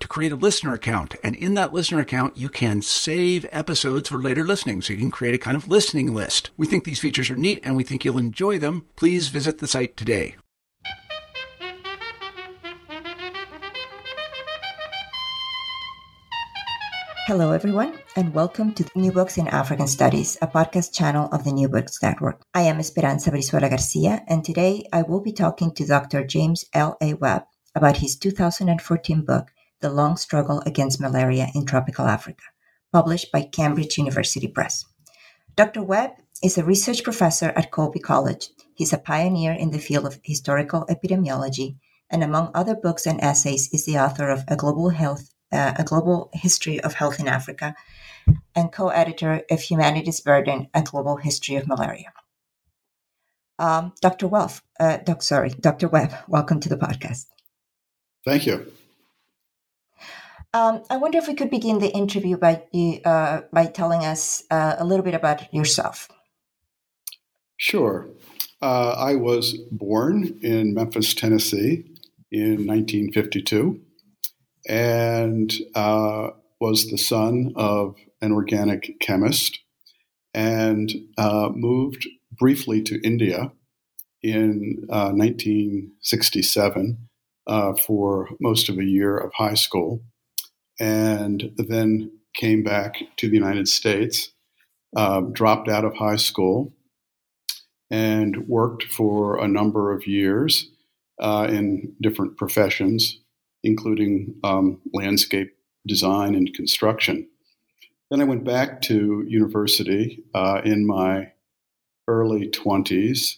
[0.00, 1.14] to create a listener account.
[1.22, 4.82] And in that listener account, you can save episodes for later listening.
[4.82, 6.50] So you can create a kind of listening list.
[6.56, 8.86] We think these features are neat and we think you'll enjoy them.
[8.96, 10.36] Please visit the site today.
[17.26, 21.50] Hello, everyone, and welcome to New Books in African Studies, a podcast channel of the
[21.50, 22.40] New Books Network.
[22.54, 26.24] I am Esperanza Brizuela Garcia, and today I will be talking to Dr.
[26.24, 26.96] James L.
[27.02, 27.14] A.
[27.14, 27.42] Webb
[27.74, 29.48] about his 2014 book,
[29.86, 32.42] the Long Struggle Against Malaria in Tropical Africa,
[32.92, 34.84] published by Cambridge University Press.
[35.54, 35.80] Dr.
[35.80, 36.10] Webb
[36.42, 38.48] is a research professor at Colby College.
[38.74, 41.76] He's a pioneer in the field of historical epidemiology,
[42.10, 45.84] and among other books and essays, is the author of A Global Health, uh, A
[45.84, 47.76] Global History of Health in Africa,
[48.56, 52.12] and co-editor of Humanity's Burden: A Global History of Malaria.
[53.60, 54.26] Um, Dr.
[54.26, 55.86] Welf, uh, doc, sorry, Dr.
[55.86, 57.26] Webb, welcome to the podcast.
[58.24, 58.72] Thank you.
[60.56, 62.62] Um, I wonder if we could begin the interview by
[63.04, 66.08] uh, by telling us uh, a little bit about yourself.
[67.58, 68.08] Sure.
[68.62, 71.84] Uh, I was born in Memphis, Tennessee
[72.32, 73.82] in 1952
[74.66, 79.60] and uh, was the son of an organic chemist
[80.32, 83.52] and uh, moved briefly to India
[84.22, 87.08] in 1967
[87.46, 90.00] uh, for most of a year of high school
[90.78, 94.32] and then came back to the United States,
[94.96, 96.72] uh, dropped out of high school,
[97.90, 100.70] and worked for a number of years
[101.20, 103.20] uh, in different professions,
[103.62, 107.28] including um, landscape design and construction.
[108.10, 111.32] Then I went back to university uh, in my
[112.08, 113.36] early 20s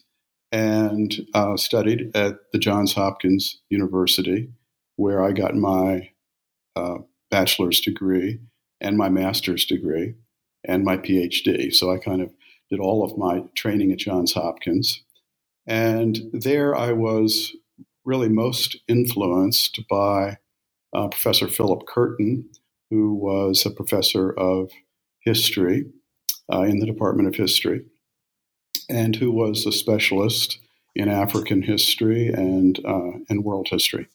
[0.50, 4.50] and uh, studied at the Johns Hopkins University,
[4.96, 6.10] where I got my
[6.76, 6.98] uh,
[7.30, 8.40] bachelor's degree
[8.80, 10.14] and my master's degree
[10.64, 11.72] and my PhD.
[11.72, 12.30] So I kind of
[12.70, 15.02] did all of my training at Johns Hopkins.
[15.66, 17.54] And there I was
[18.04, 20.38] really most influenced by
[20.94, 22.48] uh, Professor Philip Curtin,
[22.90, 24.70] who was a professor of
[25.20, 25.84] history
[26.52, 27.82] uh, in the Department of History
[28.88, 30.58] and who was a specialist
[30.94, 34.08] in African history and, uh, and world history.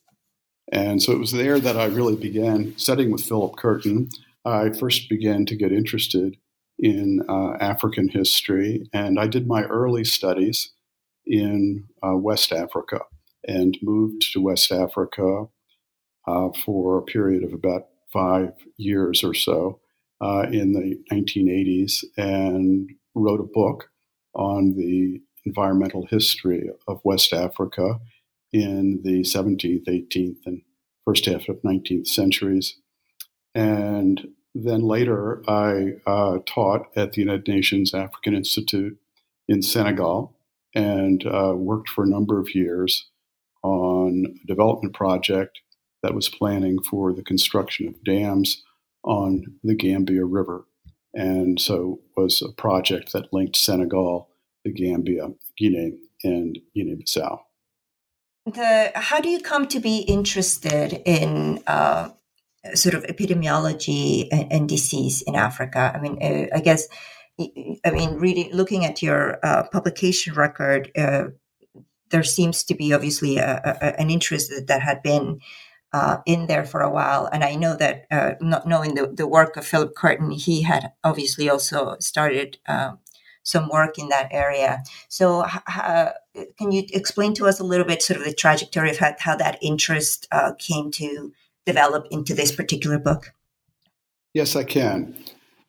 [0.73, 4.09] And so it was there that I really began studying with Philip Curtin.
[4.43, 6.35] I first began to get interested
[6.79, 10.71] in uh, African history, and I did my early studies
[11.27, 13.01] in uh, West Africa
[13.47, 15.45] and moved to West Africa
[16.27, 19.79] uh, for a period of about five years or so
[20.21, 23.89] uh, in the 1980s and wrote a book
[24.33, 27.99] on the environmental history of West Africa
[28.53, 30.61] in the 17th, 18th, and
[31.05, 32.77] first half of 19th centuries.
[33.55, 38.97] And then later, I uh, taught at the United Nations African Institute
[39.47, 40.37] in Senegal
[40.75, 43.09] and uh, worked for a number of years
[43.63, 45.59] on a development project
[46.03, 48.61] that was planning for the construction of dams
[49.03, 50.65] on the Gambia River.
[51.13, 54.29] And so was a project that linked Senegal,
[54.63, 57.39] the Gambia, Guinea, and Guinea-Bissau.
[58.45, 62.09] The, how do you come to be interested in uh,
[62.73, 65.93] sort of epidemiology and, and, disease in Africa?
[65.95, 66.89] I mean, uh, I guess,
[67.39, 71.27] I mean, reading, looking at your uh, publication record, uh,
[72.09, 75.39] there seems to be obviously a, a, an interest that, that had been
[75.93, 77.29] uh, in there for a while.
[77.31, 80.91] And I know that uh, not knowing the, the work of Philip Curtin, he had
[81.01, 82.57] obviously also started
[83.43, 84.83] some work in that area.
[85.07, 85.45] So,
[86.57, 89.35] can you explain to us a little bit sort of the trajectory of how, how
[89.35, 91.31] that interest uh, came to
[91.65, 93.33] develop into this particular book?
[94.33, 95.15] Yes, I can.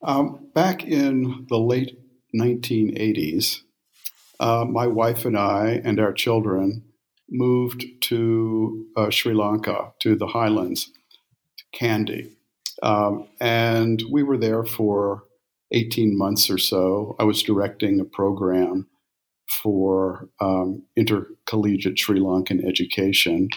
[0.02, 1.98] Um, back in the late
[2.34, 3.60] 1980s,
[4.40, 6.82] uh, my wife and I and our children
[7.30, 10.90] moved to uh, Sri Lanka, to the highlands,
[11.56, 12.32] to Kandy.
[12.82, 15.24] Um, and we were there for
[15.70, 17.16] 18 months or so.
[17.18, 18.86] I was directing a program
[19.62, 23.48] for um, intercollegiate Sri Lankan education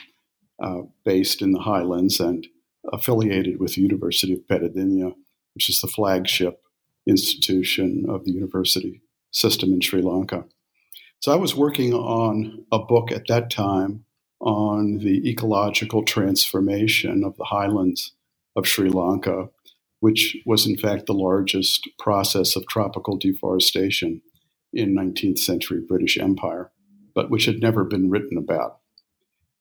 [0.61, 2.47] uh, based in the highlands and
[2.91, 5.13] affiliated with the University of Peradeniya,
[5.53, 6.61] which is the flagship
[7.05, 9.01] institution of the university
[9.31, 10.45] system in Sri Lanka.
[11.19, 14.05] So I was working on a book at that time
[14.39, 18.13] on the ecological transformation of the highlands
[18.55, 19.49] of Sri Lanka,
[19.99, 24.21] which was in fact the largest process of tropical deforestation
[24.77, 26.71] in 19th century British Empire,
[27.13, 28.79] but which had never been written about.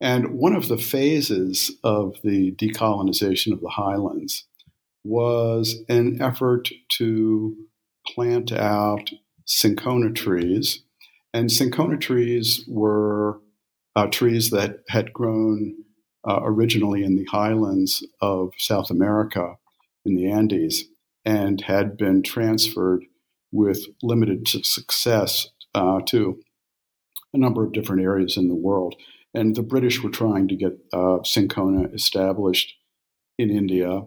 [0.00, 4.44] And one of the phases of the decolonization of the highlands
[5.02, 7.56] was an effort to
[8.06, 9.10] plant out
[9.46, 10.82] cinchona trees
[11.36, 13.42] and cinchona trees were
[13.94, 15.74] uh, trees that had grown
[16.26, 19.56] uh, originally in the highlands of South America
[20.06, 20.84] in the Andes
[21.26, 23.04] and had been transferred
[23.56, 26.38] with limited success uh, to
[27.34, 28.94] a number of different areas in the world.
[29.34, 32.74] And the British were trying to get uh, cinchona established
[33.38, 34.02] in India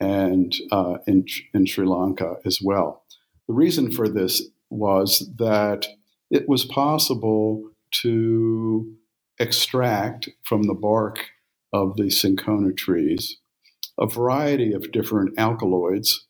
[0.00, 3.04] and uh, in, in Sri Lanka as well.
[3.48, 5.86] The reason for this was that
[6.30, 7.70] it was possible
[8.02, 8.94] to
[9.38, 11.18] extract from the bark
[11.72, 13.38] of the cinchona trees
[13.98, 16.26] a variety of different alkaloids,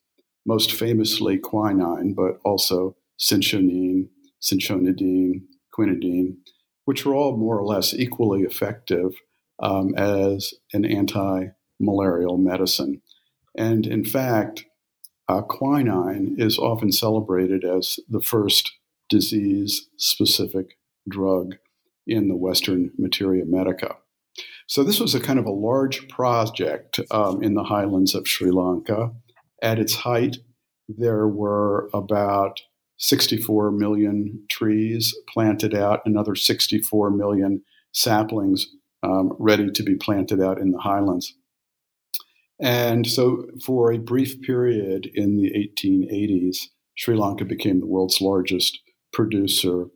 [0.46, 4.08] most famously quinine, but also cinchonine,
[4.40, 5.42] cinchonidine,
[5.76, 6.36] quinidine,
[6.84, 9.12] which are all more or less equally effective
[9.60, 11.46] um, as an anti
[11.80, 13.00] malarial medicine.
[13.56, 14.64] And in fact,
[15.28, 18.72] uh, quinine is often celebrated as the first
[19.08, 20.78] disease specific
[21.08, 21.56] drug
[22.06, 23.96] in the Western materia medica.
[24.66, 28.50] So, this was a kind of a large project um, in the highlands of Sri
[28.50, 29.12] Lanka.
[29.62, 30.38] At its height,
[30.88, 32.60] there were about
[32.98, 37.62] 64 million trees planted out, another 64 million
[37.92, 38.66] saplings
[39.04, 41.34] um, ready to be planted out in the highlands.
[42.60, 48.78] And so, for a brief period in the 1880s, Sri Lanka became the world's largest
[49.12, 49.86] producer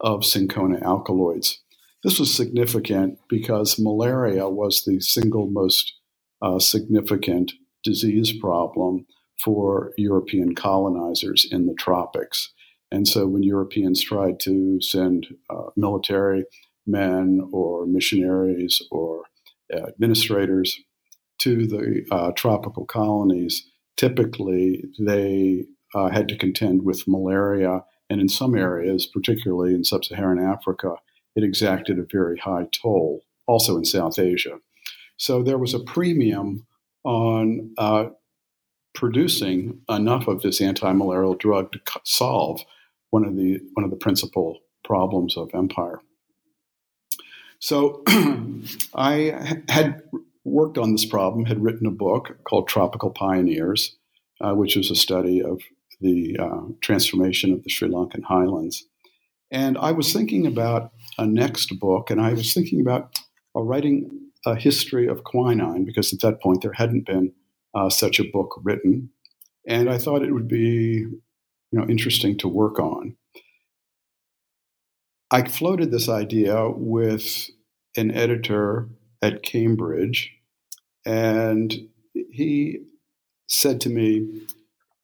[0.00, 1.62] of cinchona alkaloids.
[2.02, 5.94] This was significant because malaria was the single most
[6.42, 7.52] uh, significant
[7.84, 9.06] disease problem
[9.42, 12.52] for European colonizers in the tropics.
[12.90, 16.44] And so when Europeans tried to send uh, military
[16.86, 19.24] men or missionaries or
[19.72, 20.78] administrators
[21.38, 28.28] to the uh, tropical colonies, typically they uh, had to contend with malaria and in
[28.28, 30.96] some areas, particularly in sub Saharan Africa,
[31.34, 34.58] it exacted a very high toll, also in South Asia.
[35.16, 36.66] So there was a premium
[37.04, 38.06] on uh,
[38.96, 42.62] producing enough of this anti-malarial drug to solve
[43.10, 46.00] one of the one of the principal problems of empire.
[47.60, 48.02] So
[48.94, 50.02] I had
[50.44, 53.96] worked on this problem, had written a book called Tropical Pioneers,
[54.40, 55.60] uh, which was a study of
[56.00, 58.84] the uh, transformation of the Sri Lankan highlands.
[59.50, 63.18] And I was thinking about a next book, and I was thinking about
[63.54, 64.10] uh, writing
[64.44, 67.32] a history of quinine because at that point there hadn't been
[67.76, 69.10] uh, such a book written,
[69.68, 71.20] and I thought it would be, you
[71.72, 73.16] know, interesting to work on.
[75.30, 77.50] I floated this idea with
[77.96, 78.88] an editor
[79.22, 80.32] at Cambridge,
[81.04, 81.72] and
[82.30, 82.78] he
[83.48, 84.46] said to me,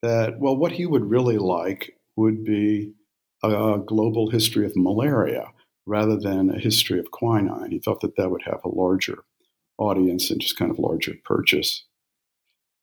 [0.02, 2.92] that, well, what he would really like would be
[3.42, 5.46] a global history of malaria
[5.86, 7.70] rather than a history of quinine.
[7.70, 9.24] He thought that that would have a larger
[9.78, 11.84] audience and just kind of larger purchase.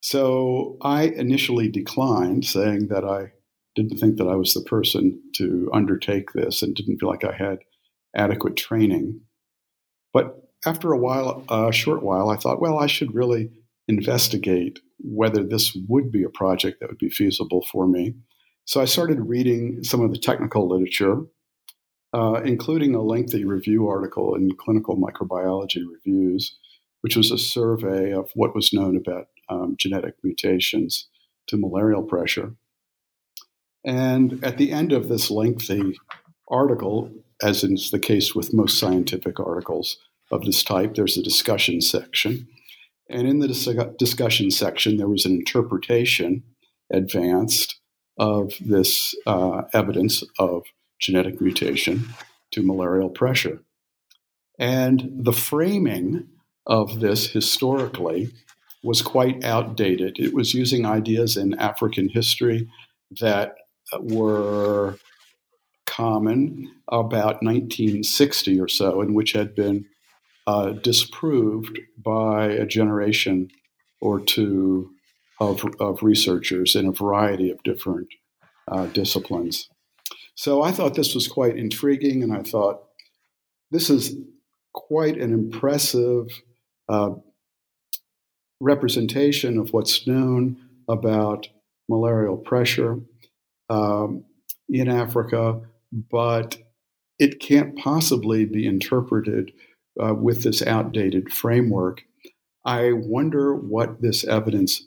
[0.01, 3.31] So I initially declined, saying that I
[3.75, 7.33] didn't think that I was the person to undertake this and didn't feel like I
[7.33, 7.59] had
[8.15, 9.21] adequate training.
[10.13, 13.51] But after a while, a short while, I thought, well, I should really
[13.87, 18.15] investigate whether this would be a project that would be feasible for me.
[18.65, 21.23] So I started reading some of the technical literature
[22.13, 26.57] uh, including a lengthy review article in Clinical Microbiology Reviews,
[27.01, 31.07] which was a survey of what was known about um, genetic mutations
[31.47, 32.53] to malarial pressure.
[33.83, 35.99] And at the end of this lengthy
[36.47, 39.97] article, as is the case with most scientific articles
[40.31, 42.47] of this type, there's a discussion section.
[43.09, 46.43] And in the dis- discussion section, there was an interpretation
[46.91, 47.79] advanced
[48.17, 50.63] of this uh, evidence of
[50.99, 52.09] genetic mutation
[52.51, 53.63] to malarial pressure.
[54.59, 56.27] And the framing
[56.65, 58.31] of this historically
[58.83, 60.19] was quite outdated.
[60.19, 62.69] It was using ideas in African history
[63.19, 63.55] that
[63.99, 64.97] were
[65.85, 69.85] common about 1960 or so, and which had been
[70.47, 73.49] uh, disproved by a generation
[74.01, 74.91] or two
[75.39, 78.07] of, of researchers in a variety of different
[78.67, 79.69] uh, disciplines.
[80.35, 82.83] So I thought this was quite intriguing, and I thought
[83.71, 84.15] this is
[84.73, 86.27] quite an impressive
[86.87, 87.11] uh,
[88.59, 91.47] representation of what's known about
[91.87, 92.99] malarial pressure
[93.69, 94.23] um,
[94.67, 95.61] in Africa,
[96.11, 96.57] but
[97.17, 99.51] it can't possibly be interpreted
[100.01, 102.03] uh, with this outdated framework.
[102.65, 104.83] I wonder what this evidence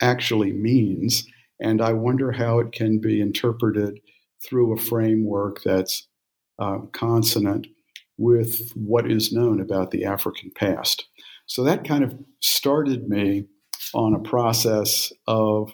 [0.00, 1.26] actually means,
[1.60, 4.00] and I wonder how it can be interpreted
[4.44, 6.08] through a framework that's
[6.58, 7.66] uh, consonant
[8.18, 11.06] with what is known about the African past.
[11.50, 13.46] So that kind of started me
[13.92, 15.72] on a process of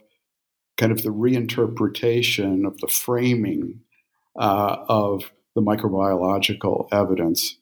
[0.78, 3.80] kind of the reinterpretation of the framing
[4.40, 7.58] uh, of the microbiological evidence.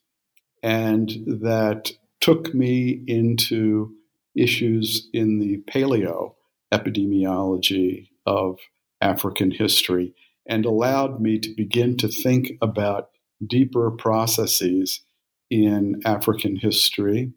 [0.63, 1.91] And that
[2.21, 3.93] took me into
[4.33, 6.35] issues in the paleo
[6.73, 8.59] epidemiology of
[9.01, 10.13] African history
[10.47, 13.09] and allowed me to begin to think about
[13.45, 15.01] deeper processes
[15.49, 17.33] in African history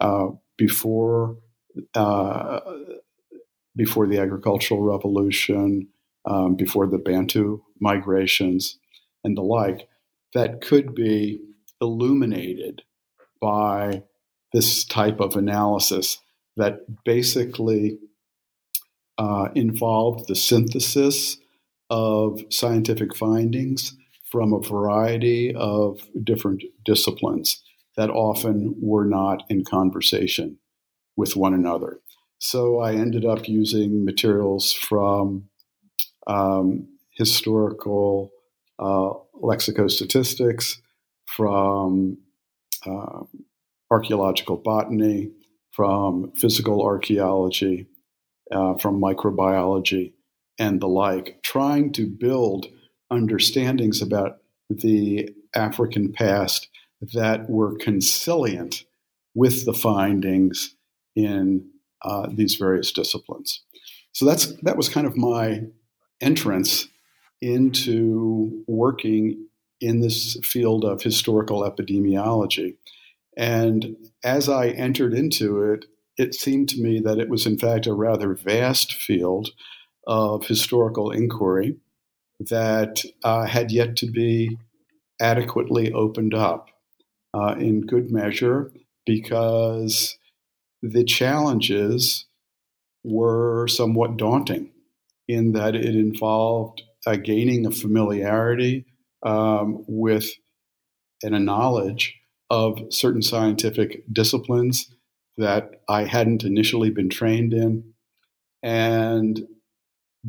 [0.00, 1.36] uh, before
[1.94, 2.60] uh,
[3.76, 5.88] before the agricultural revolution,
[6.24, 8.78] um, before the Bantu migrations,
[9.24, 9.88] and the like,
[10.34, 11.40] that could be
[11.80, 12.82] illuminated
[13.40, 14.02] by
[14.52, 16.18] this type of analysis
[16.56, 17.98] that basically
[19.18, 21.38] uh, involved the synthesis
[21.88, 23.96] of scientific findings
[24.30, 27.62] from a variety of different disciplines
[27.96, 30.58] that often were not in conversation
[31.16, 32.00] with one another.
[32.38, 35.48] So I ended up using materials from
[36.26, 38.30] um, historical
[38.78, 39.10] uh,
[39.42, 40.78] lexicostatistics,
[41.26, 42.16] from
[42.86, 43.20] uh,
[43.90, 45.30] archaeological botany,
[45.72, 47.86] from physical archaeology,
[48.50, 50.12] uh, from microbiology,
[50.58, 52.66] and the like, trying to build
[53.10, 54.38] understandings about
[54.70, 56.68] the African past
[57.00, 58.84] that were consilient
[59.34, 60.74] with the findings
[61.16, 61.68] in
[62.02, 63.62] uh, these various disciplines.
[64.12, 65.62] So that's that was kind of my
[66.20, 66.88] entrance
[67.40, 69.46] into working
[69.80, 72.76] in this field of historical epidemiology.
[73.36, 75.86] And as I entered into it,
[76.18, 79.50] it seemed to me that it was, in fact, a rather vast field
[80.06, 81.76] of historical inquiry
[82.40, 84.58] that uh, had yet to be
[85.20, 86.68] adequately opened up
[87.34, 88.72] uh, in good measure
[89.06, 90.18] because
[90.82, 92.26] the challenges
[93.04, 94.70] were somewhat daunting
[95.28, 98.84] in that it involved uh, gaining a familiarity
[99.22, 100.30] um, with
[101.22, 102.14] and a knowledge
[102.48, 104.90] of certain scientific disciplines
[105.36, 107.94] that I hadn't initially been trained in,
[108.62, 109.40] and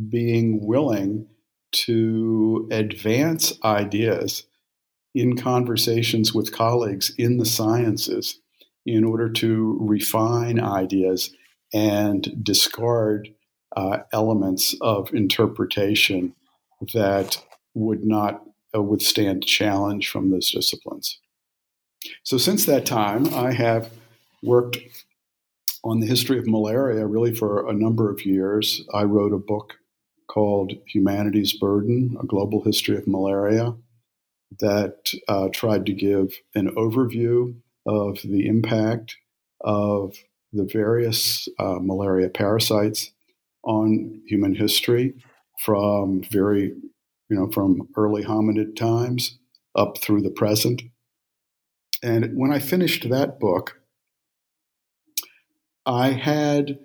[0.10, 1.28] being willing
[1.72, 4.44] to advance ideas
[5.14, 8.40] in conversations with colleagues in the sciences
[8.86, 11.32] in order to refine ideas
[11.74, 13.30] and discard
[13.76, 16.34] uh, elements of interpretation
[16.94, 17.42] that
[17.74, 18.44] would not
[18.76, 21.20] uh, withstand challenge from those disciplines.
[22.24, 23.92] So, since that time, I have
[24.42, 24.78] worked
[25.84, 28.84] on the history of malaria really for a number of years.
[28.94, 29.76] I wrote a book
[30.28, 33.76] called Humanity's Burden A Global History of Malaria
[34.60, 37.56] that uh, tried to give an overview
[37.86, 39.18] of the impact
[39.62, 40.16] of
[40.54, 43.12] the various uh, malaria parasites
[43.64, 45.14] on human history
[45.60, 46.74] from very,
[47.30, 49.38] you know, from early hominid times
[49.76, 50.82] up through the present.
[52.04, 53.78] And when I finished that book,
[55.86, 56.80] I had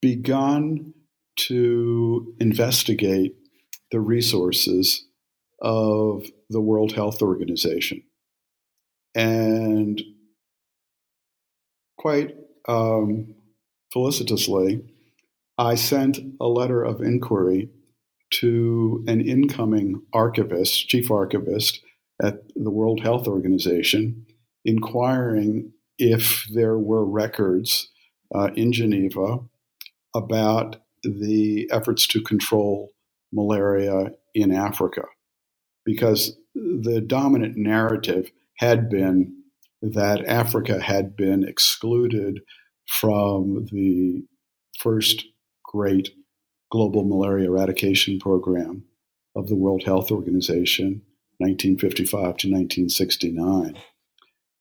[0.00, 0.94] begun
[1.36, 3.34] to investigate
[3.90, 5.06] the resources
[5.60, 8.02] of the World Health Organization.
[9.14, 10.00] And
[11.98, 12.34] quite
[12.68, 13.34] um,
[13.92, 14.82] felicitously,
[15.58, 17.70] I sent a letter of inquiry
[18.30, 21.80] to an incoming archivist, chief archivist
[22.22, 24.26] at the World Health Organization,
[24.64, 27.90] inquiring if there were records
[28.34, 29.38] uh, in Geneva
[30.14, 32.92] about the efforts to control
[33.32, 35.02] malaria in Africa.
[35.84, 39.34] Because the dominant narrative had been
[39.80, 42.40] that Africa had been excluded
[42.86, 44.22] from the
[44.78, 45.24] first
[45.64, 46.10] great
[46.70, 48.84] global malaria eradication program
[49.34, 51.02] of the World Health Organization,
[51.38, 53.78] 1955 to 1969.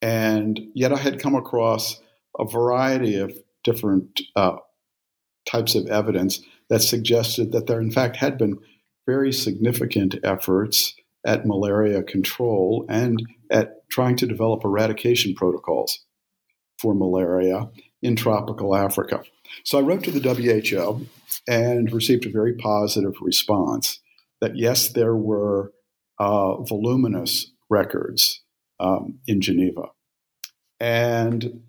[0.01, 2.01] And yet I had come across
[2.39, 4.57] a variety of different uh,
[5.45, 8.57] types of evidence that suggested that there, in fact, had been
[9.05, 10.95] very significant efforts
[11.25, 16.05] at malaria control and at trying to develop eradication protocols
[16.79, 17.69] for malaria
[18.01, 19.21] in tropical Africa.
[19.63, 21.05] So I wrote to the WHO
[21.47, 23.99] and received a very positive response
[24.39, 25.71] that yes, there were
[26.19, 28.41] uh, voluminous records
[28.79, 29.89] um, in Geneva.
[30.79, 31.61] And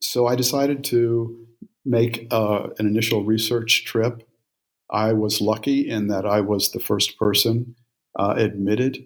[0.00, 1.46] so I decided to
[1.84, 4.26] make uh, an initial research trip.
[4.90, 7.74] I was lucky in that I was the first person
[8.18, 8.98] uh, admitted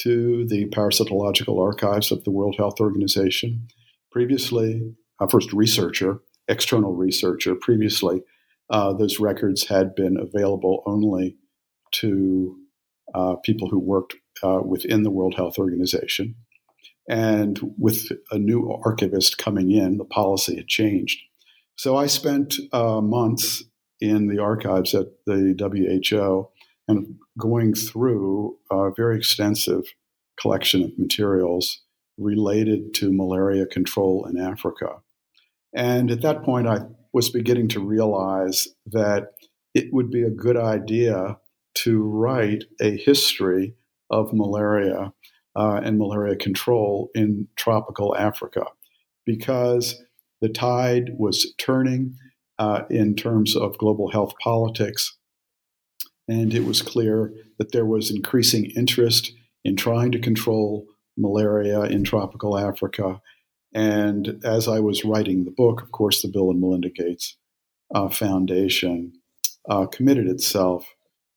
[0.00, 3.68] to the parasitological archives of the World Health Organization.
[4.10, 7.54] Previously, a first researcher, external researcher.
[7.54, 8.22] Previously,
[8.70, 11.36] uh, those records had been available only
[11.92, 12.56] to
[13.14, 16.34] uh, people who worked uh, within the World Health Organization.
[17.08, 21.20] And with a new archivist coming in, the policy had changed.
[21.76, 23.64] So I spent uh, months
[24.00, 26.48] in the archives at the WHO
[26.88, 29.84] and going through a very extensive
[30.40, 31.82] collection of materials
[32.18, 34.96] related to malaria control in Africa.
[35.74, 36.80] And at that point, I
[37.12, 39.32] was beginning to realize that
[39.74, 41.38] it would be a good idea
[41.74, 43.74] to write a history
[44.10, 45.12] of malaria
[45.56, 48.64] uh, and malaria control in tropical Africa
[49.24, 50.02] because
[50.40, 52.16] the tide was turning
[52.58, 55.16] uh, in terms of global health politics.
[56.32, 59.32] And it was clear that there was increasing interest
[59.64, 63.20] in trying to control malaria in tropical Africa
[63.74, 67.36] and as I was writing the book, of course, the Bill and Melinda Gates
[67.94, 69.12] uh, Foundation
[69.68, 70.86] uh, committed itself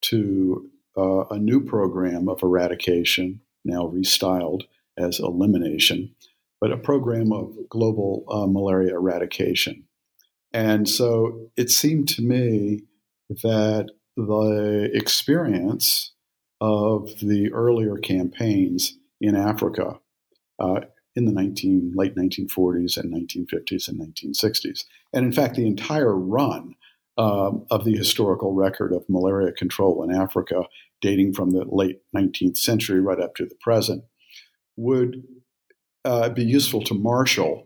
[0.02, 4.64] to uh, a new program of eradication, now restyled
[4.98, 6.14] as elimination,
[6.60, 9.84] but a program of global uh, malaria eradication.
[10.54, 12.84] And so it seemed to me
[13.44, 16.12] that the experience
[16.62, 20.00] of the earlier campaigns in Africa
[20.60, 20.82] uh,
[21.16, 24.86] in the 19, late 1940s and 1950s and 1960s.
[25.14, 26.76] And in fact, the entire run
[27.18, 30.64] um, of the historical record of malaria control in Africa,
[31.02, 34.04] dating from the late 19th century right up to the present,
[34.76, 35.24] would
[36.04, 37.66] uh, be useful to marshal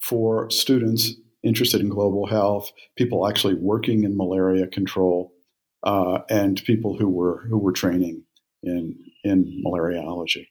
[0.00, 5.32] for students interested in global health, people actually working in malaria control,
[5.82, 8.24] uh, and people who were who were training
[8.62, 10.48] in in malariology.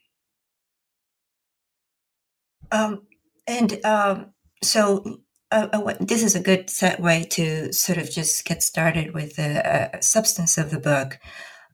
[2.72, 3.02] Um,
[3.46, 8.62] and um, so uh, uh, this is a good segue to sort of just get
[8.62, 11.18] started with the uh, substance of the book.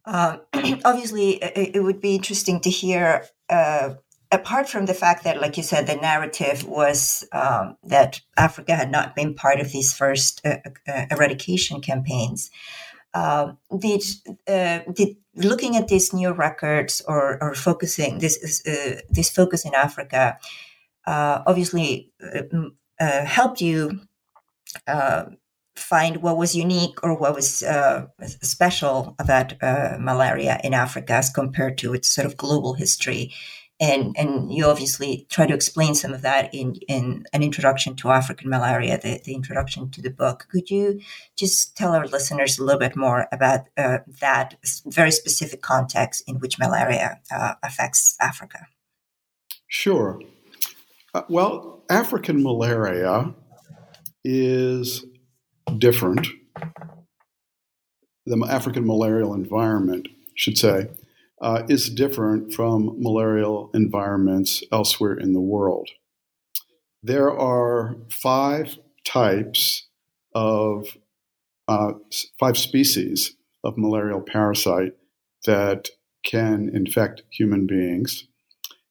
[0.04, 0.38] Uh,
[0.84, 3.94] obviously, it, it, would be interesting to hear, uh,
[4.32, 8.90] apart from the fact that, like you said, the narrative was um, that Africa had
[8.90, 10.56] not been part of these first uh,
[11.10, 12.50] eradication campaigns.
[13.78, 14.02] Did,
[14.92, 18.62] did looking at these new records or, or focusing this
[19.10, 20.38] this focus in Africa
[21.06, 22.42] uh, obviously uh,
[22.98, 24.00] uh, helped you
[24.86, 25.26] uh,
[25.76, 31.30] find what was unique or what was uh, special about uh, malaria in Africa as
[31.30, 33.32] compared to its sort of global history.
[33.78, 38.08] And, and you obviously try to explain some of that in, in an introduction to
[38.08, 40.46] African malaria, the, the introduction to the book.
[40.50, 41.00] Could you
[41.36, 44.54] just tell our listeners a little bit more about that
[44.86, 47.20] very specific context in which malaria
[47.62, 48.66] affects Africa?
[49.68, 50.22] Sure.
[51.12, 53.34] Uh, well, African malaria
[54.24, 55.04] is
[55.76, 56.28] different.
[58.24, 60.88] The African malarial environment, should say,
[61.40, 65.90] uh, is different from malarial environments elsewhere in the world.
[67.02, 69.86] There are five types
[70.34, 70.96] of,
[71.68, 71.92] uh,
[72.38, 74.92] five species of malarial parasite
[75.44, 75.88] that
[76.24, 78.26] can infect human beings,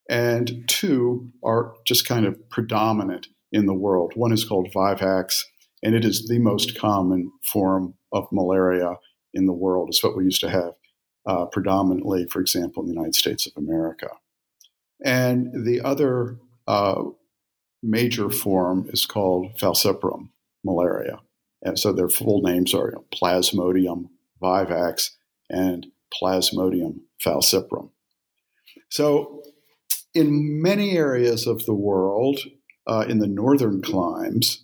[0.10, 4.14] and two are just kind of predominant in the world.
[4.16, 5.44] One is called Vivax,
[5.84, 8.96] and it is the most common form of malaria
[9.34, 9.90] in the world.
[9.90, 10.74] It's what we used to have
[11.26, 14.10] uh, predominantly, for example, in the United States of America.
[15.04, 17.04] And the other uh,
[17.82, 20.30] major form is called falciparum
[20.64, 21.20] malaria.
[21.62, 24.10] And so their full names are Plasmodium
[24.42, 25.12] vivax
[25.50, 27.90] and Plasmodium falciparum.
[28.90, 29.42] So,
[30.14, 32.40] in many areas of the world,
[32.88, 34.64] uh, in the northern climes,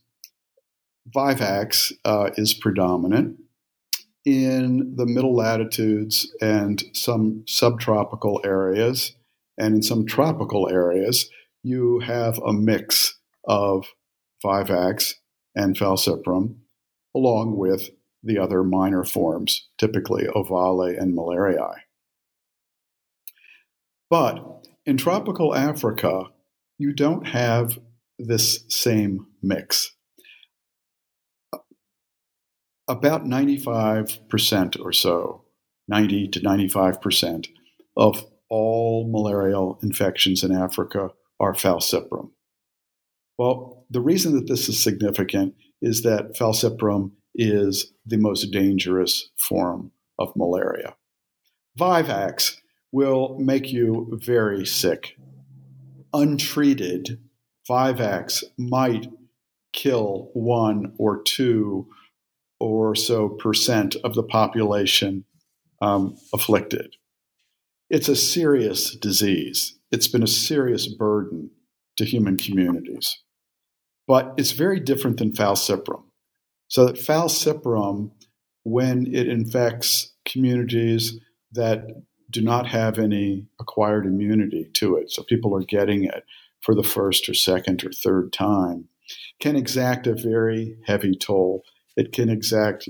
[1.13, 3.37] vivax uh, is predominant.
[4.23, 9.15] In the middle latitudes and some subtropical areas,
[9.57, 11.29] and in some tropical areas,
[11.63, 13.87] you have a mix of
[14.43, 15.15] Vivax
[15.55, 16.57] and falciparum,
[17.15, 17.89] along with
[18.23, 21.75] the other minor forms, typically ovale and malariae.
[24.09, 26.25] But in tropical Africa,
[26.77, 27.79] you don't have
[28.19, 29.95] this same mix.
[32.91, 35.45] About 95% or so,
[35.87, 37.47] 90 to 95%
[37.95, 42.31] of all malarial infections in Africa are falciparum.
[43.37, 49.91] Well, the reason that this is significant is that falciparum is the most dangerous form
[50.19, 50.97] of malaria.
[51.79, 52.57] Vivax
[52.91, 55.15] will make you very sick.
[56.13, 57.21] Untreated,
[57.69, 59.07] Vivax might
[59.71, 61.87] kill one or two
[62.61, 65.25] or so percent of the population
[65.81, 66.95] um, afflicted.
[67.89, 69.77] It's a serious disease.
[69.91, 71.49] It's been a serious burden
[71.97, 73.19] to human communities.
[74.07, 76.03] But it's very different than falciparum.
[76.67, 78.11] So that falciparum,
[78.63, 81.19] when it infects communities
[81.51, 81.85] that
[82.29, 86.23] do not have any acquired immunity to it, so people are getting it
[86.61, 88.87] for the first or second or third time,
[89.41, 91.63] can exact a very heavy toll.
[91.95, 92.87] It can exact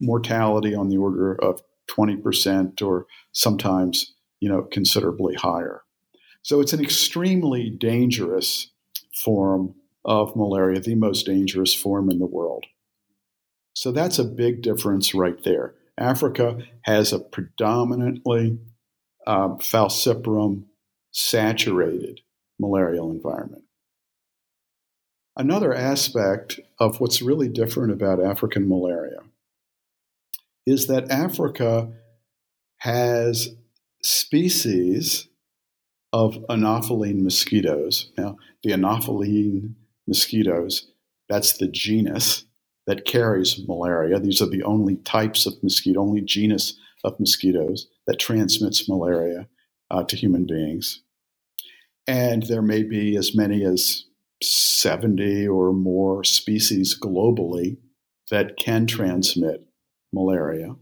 [0.00, 5.82] mortality on the order of 20% or sometimes, you know, considerably higher.
[6.42, 8.70] So it's an extremely dangerous
[9.14, 12.64] form of malaria, the most dangerous form in the world.
[13.74, 15.74] So that's a big difference right there.
[15.96, 18.58] Africa has a predominantly
[19.26, 20.64] uh, falciparum
[21.12, 22.20] saturated
[22.58, 23.64] malarial environment.
[25.38, 29.20] Another aspect of what's really different about African malaria
[30.66, 31.92] is that Africa
[32.78, 33.54] has
[34.02, 35.28] species
[36.12, 38.10] of Anopheline mosquitoes.
[38.18, 39.74] Now, the Anopheline
[40.08, 40.88] mosquitoes,
[41.28, 42.44] that's the genus
[42.88, 44.18] that carries malaria.
[44.18, 49.46] These are the only types of mosquito, only genus of mosquitoes that transmits malaria
[49.88, 51.02] uh, to human beings.
[52.08, 54.04] And there may be as many as
[54.42, 57.78] 70 or more species globally
[58.30, 59.66] that can transmit
[60.12, 60.76] malaria.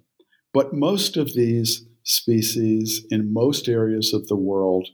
[0.53, 4.89] But most of these species in most areas of the world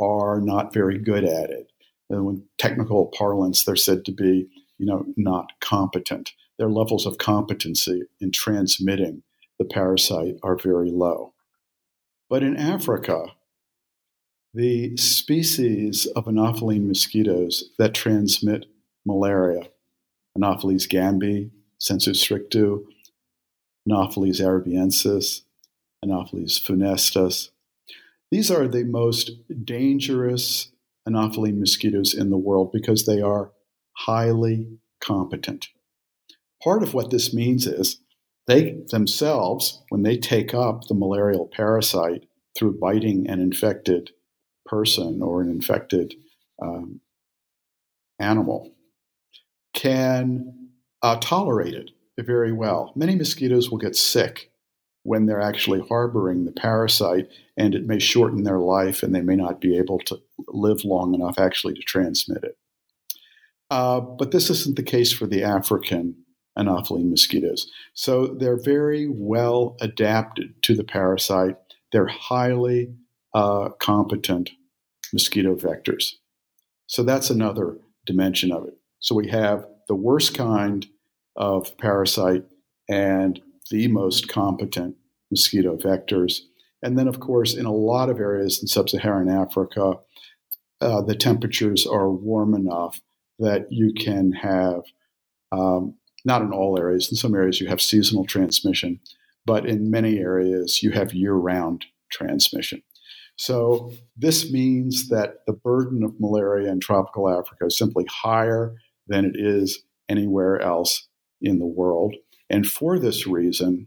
[0.00, 1.70] are not very good at it.
[2.10, 6.32] And in technical parlance, they're said to be, you know, not competent.
[6.58, 9.22] Their levels of competency in transmitting
[9.58, 11.34] the parasite are very low.
[12.28, 13.24] But in Africa,
[14.54, 18.66] the species of Anopheline mosquitoes that transmit
[19.04, 19.68] malaria,
[20.36, 22.84] Anopheles gambiae, sensu stricto,
[23.88, 25.42] Anopheles arabiensis,
[26.04, 27.50] Anopheles funestus,
[28.30, 29.30] these are the most
[29.64, 30.70] dangerous
[31.08, 33.52] Anopheline mosquitoes in the world because they are
[33.92, 34.66] highly
[35.00, 35.68] competent.
[36.62, 38.00] Part of what this means is
[38.46, 42.24] they themselves, when they take up the malarial parasite
[42.56, 44.10] through biting an infected
[44.68, 46.14] person or an infected
[46.62, 47.00] um,
[48.18, 48.72] animal,
[49.74, 50.70] can
[51.02, 52.92] uh, tolerate it very well.
[52.96, 54.50] Many mosquitoes will get sick
[55.04, 59.36] when they're actually harboring the parasite, and it may shorten their life, and they may
[59.36, 62.58] not be able to live long enough actually to transmit it.
[63.70, 66.16] Uh, but this isn't the case for the African
[66.58, 67.70] Anopheline mosquitoes.
[67.94, 71.56] So they're very well adapted to the parasite.
[71.92, 72.94] They're highly
[73.38, 74.50] uh, competent
[75.12, 76.14] mosquito vectors.
[76.88, 78.74] So that's another dimension of it.
[78.98, 80.84] So we have the worst kind
[81.36, 82.42] of parasite
[82.88, 84.96] and the most competent
[85.30, 86.40] mosquito vectors.
[86.82, 89.94] And then, of course, in a lot of areas in sub Saharan Africa,
[90.80, 93.00] uh, the temperatures are warm enough
[93.38, 94.82] that you can have,
[95.52, 98.98] um, not in all areas, in some areas you have seasonal transmission,
[99.46, 102.82] but in many areas you have year round transmission.
[103.38, 108.74] So, this means that the burden of malaria in tropical Africa is simply higher
[109.06, 111.06] than it is anywhere else
[111.40, 112.16] in the world.
[112.50, 113.86] And for this reason,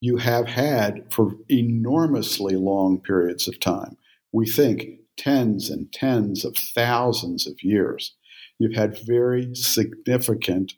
[0.00, 3.96] you have had for enormously long periods of time,
[4.30, 8.14] we think tens and tens of thousands of years,
[8.58, 10.74] you've had very significant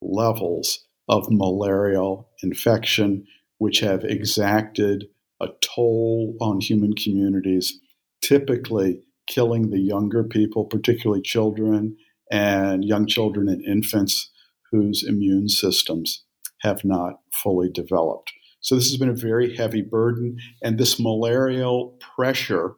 [0.00, 3.26] levels of malarial infection,
[3.58, 5.06] which have exacted
[5.40, 7.78] a toll on human communities,
[8.22, 11.96] typically killing the younger people, particularly children
[12.30, 14.30] and young children and infants
[14.70, 16.24] whose immune systems
[16.60, 18.32] have not fully developed.
[18.60, 22.74] So, this has been a very heavy burden, and this malarial pressure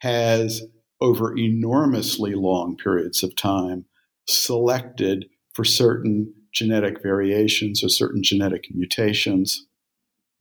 [0.00, 0.62] has,
[1.00, 3.86] over enormously long periods of time,
[4.28, 9.66] selected for certain genetic variations or certain genetic mutations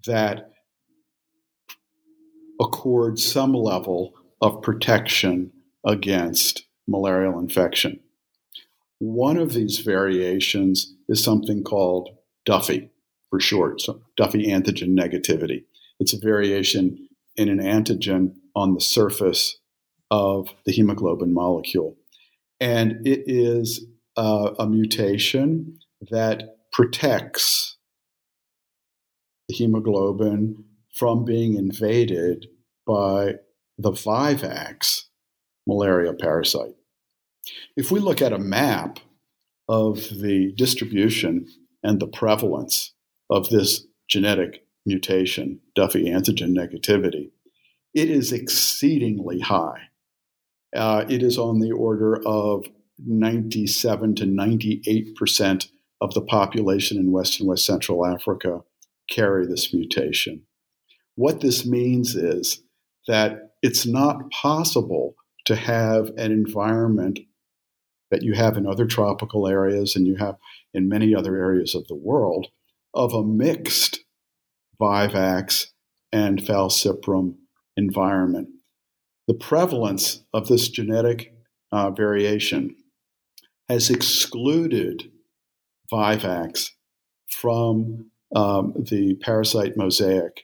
[0.05, 0.50] that
[2.61, 5.51] accord some level of protection
[5.85, 7.99] against malarial infection.
[8.99, 12.09] One of these variations is something called
[12.45, 12.91] Duffy
[13.29, 15.63] for short, so Duffy antigen negativity.
[15.99, 19.57] It's a variation in an antigen on the surface
[20.11, 21.95] of the hemoglobin molecule.
[22.59, 23.85] And it is
[24.17, 25.79] a mutation
[26.11, 27.77] that protects
[29.47, 32.47] the hemoglobin from being invaded
[32.85, 33.35] by
[33.77, 35.05] the Vivax
[35.67, 36.75] malaria parasite.
[37.75, 38.99] If we look at a map
[39.67, 41.47] of the distribution
[41.83, 42.93] and the prevalence
[43.29, 47.31] of this genetic mutation, Duffy antigen negativity,
[47.93, 49.89] it is exceedingly high.
[50.75, 52.65] Uh, it is on the order of
[53.05, 55.67] 97 to 98 percent
[55.99, 58.61] of the population in West and West Central Africa
[59.09, 60.43] carry this mutation.
[61.15, 62.63] What this means is
[63.07, 67.19] that it's not possible to have an environment
[68.11, 70.35] that you have in other tropical areas and you have
[70.73, 72.47] in many other areas of the world
[72.93, 74.01] of a mixed
[74.79, 75.67] Vivax
[76.11, 77.35] and falciparum
[77.77, 78.49] environment.
[79.27, 81.33] The prevalence of this genetic
[81.71, 82.75] uh, variation
[83.69, 85.09] has excluded
[85.91, 86.71] Vivax
[87.29, 90.43] from um, the parasite mosaic,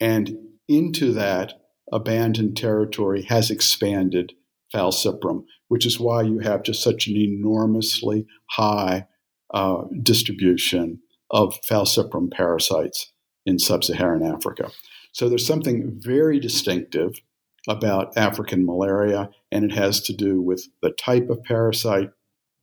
[0.00, 0.36] and
[0.68, 1.54] into that
[1.92, 4.32] abandoned territory has expanded
[4.74, 9.06] falciparum, which is why you have just such an enormously high
[9.54, 13.12] uh, distribution of falciparum parasites
[13.44, 14.70] in sub Saharan Africa.
[15.12, 17.20] So there's something very distinctive
[17.68, 22.10] about African malaria, and it has to do with the type of parasite,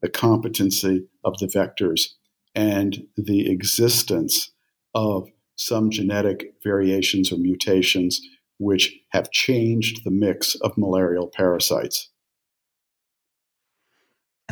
[0.01, 2.09] the competency of the vectors,
[2.55, 4.51] and the existence
[4.93, 8.21] of some genetic variations or mutations
[8.57, 12.09] which have changed the mix of malarial parasites.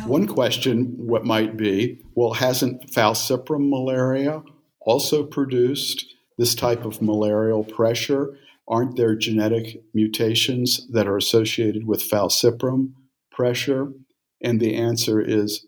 [0.00, 0.08] Oh.
[0.08, 4.42] One question what might be, well, hasn't falciparum malaria
[4.80, 6.06] also produced
[6.38, 8.36] this type of malarial pressure?
[8.68, 12.92] Aren't there genetic mutations that are associated with falciparum
[13.30, 13.92] pressure?
[14.42, 15.66] And the answer is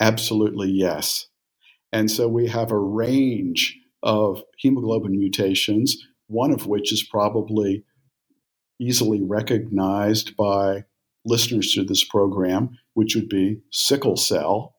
[0.00, 1.28] absolutely yes.
[1.92, 7.84] And so we have a range of hemoglobin mutations, one of which is probably
[8.80, 10.84] easily recognized by
[11.24, 14.74] listeners to this program, which would be sickle cell.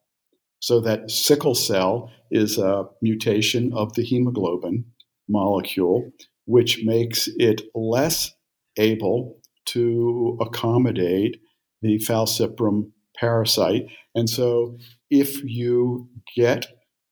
[0.59, 4.85] So, that sickle cell is a mutation of the hemoglobin
[5.27, 6.11] molecule,
[6.45, 8.31] which makes it less
[8.77, 11.39] able to accommodate
[11.81, 13.87] the falciparum parasite.
[14.15, 14.77] And so,
[15.09, 16.67] if you get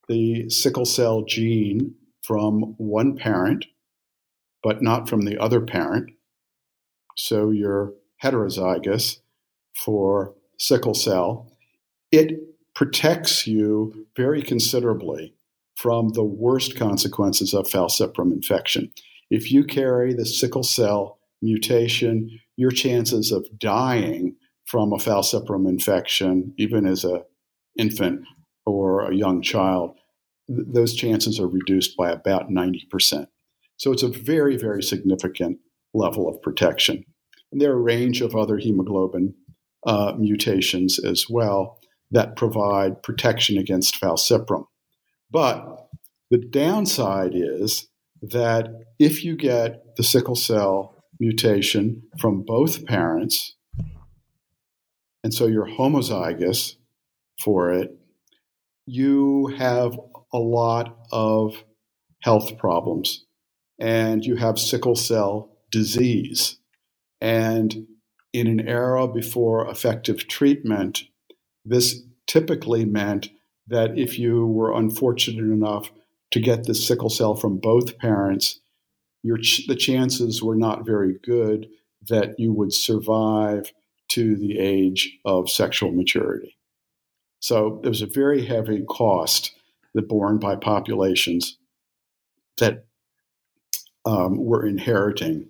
[0.08, 3.66] the sickle cell gene from one parent,
[4.64, 6.12] but not from the other parent,
[7.18, 7.94] so you're
[8.24, 9.18] heterozygous
[9.76, 11.52] for sickle cell,
[12.12, 12.40] it
[12.76, 15.34] protects you very considerably
[15.76, 18.92] from the worst consequences of falciparum infection.
[19.30, 26.54] If you carry the sickle cell mutation, your chances of dying from a falciparum infection,
[26.58, 27.24] even as an
[27.78, 28.22] infant
[28.66, 29.96] or a young child,
[30.48, 33.28] th- those chances are reduced by about 90%.
[33.82, 35.58] So it's a very, very significant
[35.96, 37.04] level of protection.
[37.52, 39.34] And there are a range of other hemoglobin
[39.88, 41.80] uh, mutations as well
[42.12, 44.66] that provide protection against falciparum.
[45.32, 45.88] But
[46.30, 47.88] the downside is
[48.22, 48.68] that
[49.00, 53.56] if you get the sickle cell mutation from both parents,
[55.24, 56.76] and so you're homozygous
[57.40, 57.98] for it,
[58.86, 60.00] you have
[60.32, 61.64] a lot of
[62.22, 63.26] health problems.
[63.82, 66.58] And you have sickle cell disease.
[67.22, 67.88] And
[68.34, 71.04] in an era before effective treatment,
[71.66, 73.30] this typically meant
[73.68, 75.92] that if you were unfortunate enough
[76.32, 78.62] to get the sickle cell from both parents,
[79.42, 81.68] ch- the chances were not very good
[82.10, 83.74] that you would survive
[84.10, 86.58] to the age of sexual maturity.
[87.40, 89.54] So there was a very heavy cost
[89.94, 91.58] that borne by populations
[92.58, 92.86] that
[94.06, 95.48] um, were inheriting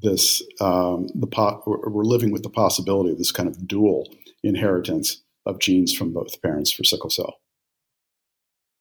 [0.00, 0.42] this.
[0.60, 4.08] Um, the po- were living with the possibility of this kind of dual
[4.42, 7.36] inheritance of genes from both parents for sickle cell.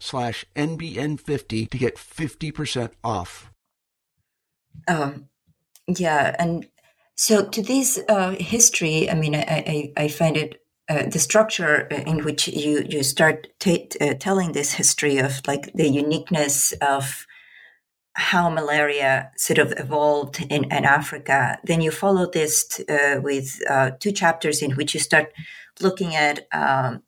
[0.00, 3.52] slash NBN50 to get 50% off.
[4.88, 5.28] Um,
[5.86, 6.66] yeah, and
[7.16, 11.82] so to this uh, history, I mean, I, I, I find it uh, the structure
[11.82, 17.26] in which you you start t- uh, telling this history of like the uniqueness of
[18.14, 21.58] how malaria sort of evolved in, in Africa.
[21.62, 25.32] Then you follow this t- uh, with uh, two chapters in which you start
[25.80, 27.02] looking at um,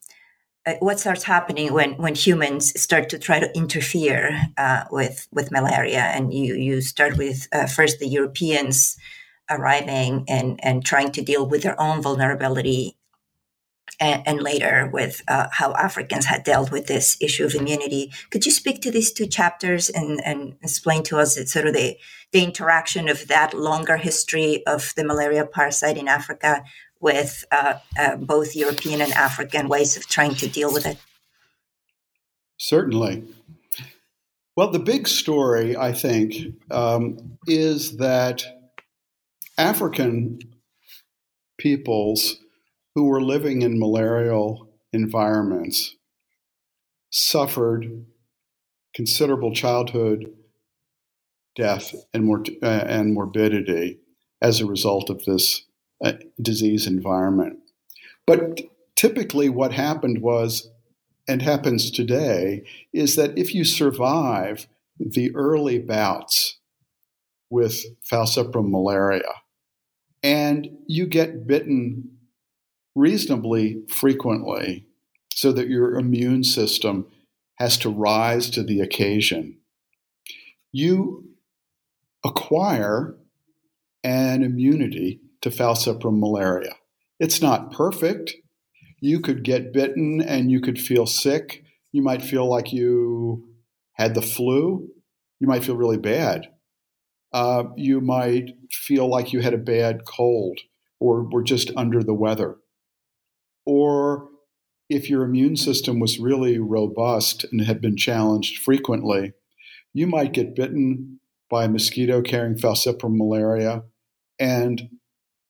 [0.64, 5.50] uh, what starts happening when when humans start to try to interfere uh, with with
[5.50, 8.96] malaria, and you you start with uh, first the Europeans
[9.50, 12.96] arriving and and trying to deal with their own vulnerability,
[13.98, 18.12] and, and later with uh, how Africans had dealt with this issue of immunity.
[18.30, 21.96] Could you speak to these two chapters and and explain to us sort of the
[22.30, 26.62] the interaction of that longer history of the malaria parasite in Africa
[27.02, 30.96] with uh, uh, both European and African ways of trying to deal with it?
[32.56, 33.24] Certainly.
[34.56, 36.34] Well, the big story, I think,
[36.70, 38.44] um, is that
[39.58, 40.38] African
[41.58, 42.36] peoples
[42.94, 45.96] who were living in malarial environments
[47.10, 48.04] suffered
[48.94, 50.26] considerable childhood
[51.56, 53.98] death and, mor- uh, and morbidity
[54.40, 55.64] as a result of this
[56.02, 57.60] Uh, disease environment.
[58.26, 58.60] But
[58.96, 60.68] typically, what happened was,
[61.28, 64.66] and happens today, is that if you survive
[64.98, 66.58] the early bouts
[67.50, 69.32] with falciparum malaria
[70.24, 72.18] and you get bitten
[72.96, 74.86] reasonably frequently
[75.32, 77.06] so that your immune system
[77.60, 79.56] has to rise to the occasion,
[80.72, 81.28] you
[82.24, 83.14] acquire
[84.02, 86.74] an immunity to falciparum malaria.
[87.20, 88.34] It's not perfect.
[89.00, 91.64] You could get bitten and you could feel sick.
[91.92, 93.48] You might feel like you
[93.92, 94.88] had the flu.
[95.38, 96.48] You might feel really bad.
[97.32, 100.60] Uh, you might feel like you had a bad cold
[101.00, 102.56] or were just under the weather.
[103.64, 104.28] Or
[104.88, 109.32] if your immune system was really robust and had been challenged frequently,
[109.94, 113.82] you might get bitten by a mosquito carrying falciparum malaria
[114.38, 114.88] and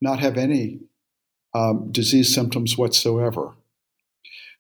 [0.03, 0.81] not have any
[1.55, 3.55] um, disease symptoms whatsoever.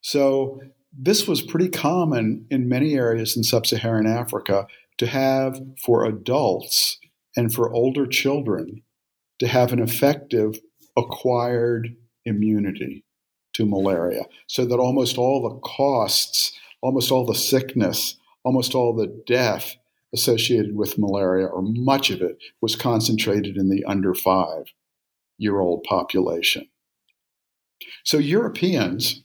[0.00, 0.60] So,
[0.96, 4.66] this was pretty common in many areas in sub Saharan Africa
[4.98, 6.98] to have for adults
[7.34, 8.82] and for older children
[9.38, 10.60] to have an effective
[10.96, 13.04] acquired immunity
[13.54, 19.22] to malaria, so that almost all the costs, almost all the sickness, almost all the
[19.26, 19.76] death
[20.14, 24.66] associated with malaria, or much of it, was concentrated in the under five
[25.42, 26.68] year old population.
[28.04, 29.22] So, Europeans,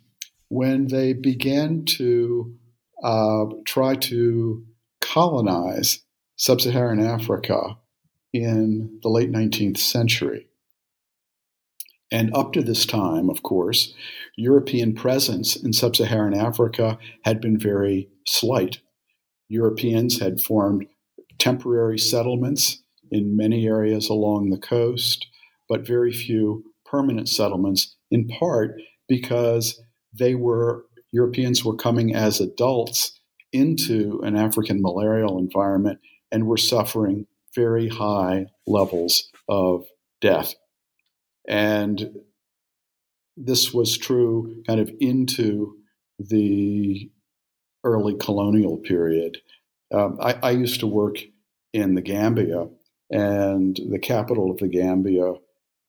[0.50, 2.56] when they began to
[3.04, 4.66] uh, try to
[5.00, 6.00] colonize
[6.36, 7.78] sub Saharan Africa
[8.34, 10.48] in the late 19th century,
[12.12, 13.94] and up to this time, of course,
[14.36, 18.80] European presence in sub Saharan Africa had been very slight.
[19.50, 20.88] Europeans had formed
[21.38, 25.28] temporary settlements in many areas along the coast,
[25.70, 29.82] but very few permanent settlements, in part because
[30.14, 33.20] they were Europeans were coming as adults
[33.54, 36.00] into an African malarial environment
[36.32, 39.86] and were suffering very high levels of
[40.22, 40.54] death.
[41.48, 42.12] And
[43.38, 45.78] this was true kind of into
[46.20, 47.10] the
[47.84, 49.38] early colonial period.
[49.94, 51.20] Um, I, I, used to work
[51.72, 52.68] in the Gambia,
[53.10, 55.34] and the capital of the Gambia,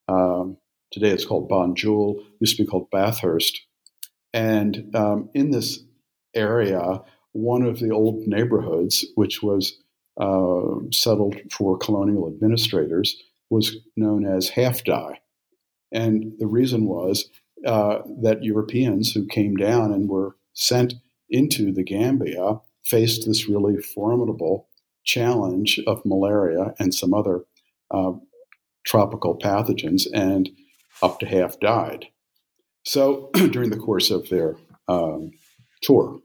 [0.08, 0.56] um,
[0.90, 3.60] today it's called Banjul, used to be called Bathurst.
[4.32, 5.80] And um, in this
[6.34, 7.02] area,
[7.32, 9.78] one of the old neighborhoods, which was
[10.20, 13.16] uh, settled for colonial administrators,
[13.50, 15.20] was known as Half Die.
[15.92, 17.30] And the reason was
[17.64, 20.94] uh, that Europeans who came down and were sent
[21.30, 24.68] into the Gambia faced this really formidable
[25.04, 27.44] challenge of malaria and some other
[27.90, 28.12] uh,
[28.88, 30.48] tropical pathogens, and
[31.02, 32.06] up to half died.
[32.84, 34.56] So during the course of their
[34.88, 35.30] um,
[35.82, 36.18] tour.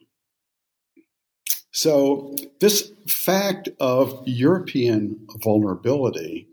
[1.76, 6.48] So, this fact of European vulnerability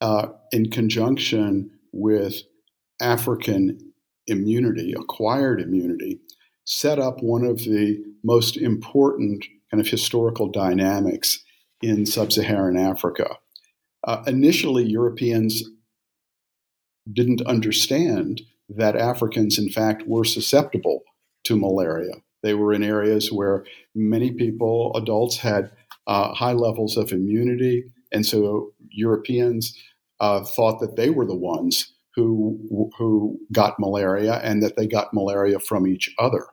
[0.00, 2.42] uh, in conjunction with
[3.00, 3.92] African
[4.28, 6.20] immunity, acquired immunity,
[6.64, 11.42] set up one of the most important kind of historical dynamics
[11.82, 13.36] in sub Saharan Africa.
[14.06, 15.64] Uh, initially, Europeans
[17.12, 21.02] didn't understand that Africans, in fact, were susceptible
[21.44, 22.14] to malaria.
[22.42, 25.70] They were in areas where many people, adults, had
[26.06, 27.84] uh, high levels of immunity.
[28.12, 29.76] And so Europeans
[30.20, 35.12] uh, thought that they were the ones who, who got malaria and that they got
[35.12, 36.46] malaria from each other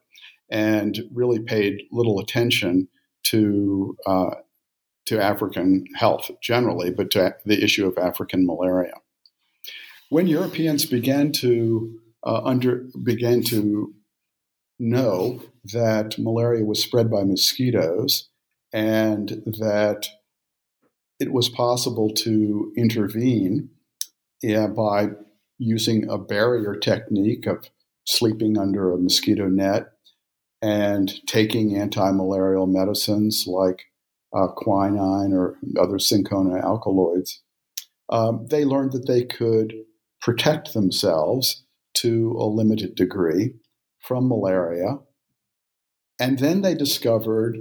[0.50, 2.88] and really paid little attention
[3.24, 4.32] to, uh,
[5.06, 8.94] to African health generally, but to the issue of African malaria.
[10.10, 13.94] When Europeans began to uh, under began to
[14.80, 18.30] know that malaria was spread by mosquitoes
[18.72, 19.30] and
[19.60, 20.08] that
[21.20, 23.70] it was possible to intervene
[24.42, 25.10] yeah, by
[25.58, 27.70] using a barrier technique of
[28.06, 29.92] sleeping under a mosquito net
[30.62, 33.86] and taking anti-malarial medicines like
[34.36, 37.42] uh, quinine or other cinchona alkaloids,
[38.10, 39.74] um, they learned that they could
[40.22, 41.66] protect themselves
[41.96, 43.54] to a limited degree
[44.00, 44.98] from malaria.
[46.20, 47.60] And then they discovered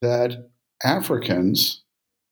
[0.00, 0.50] that
[0.82, 1.82] Africans,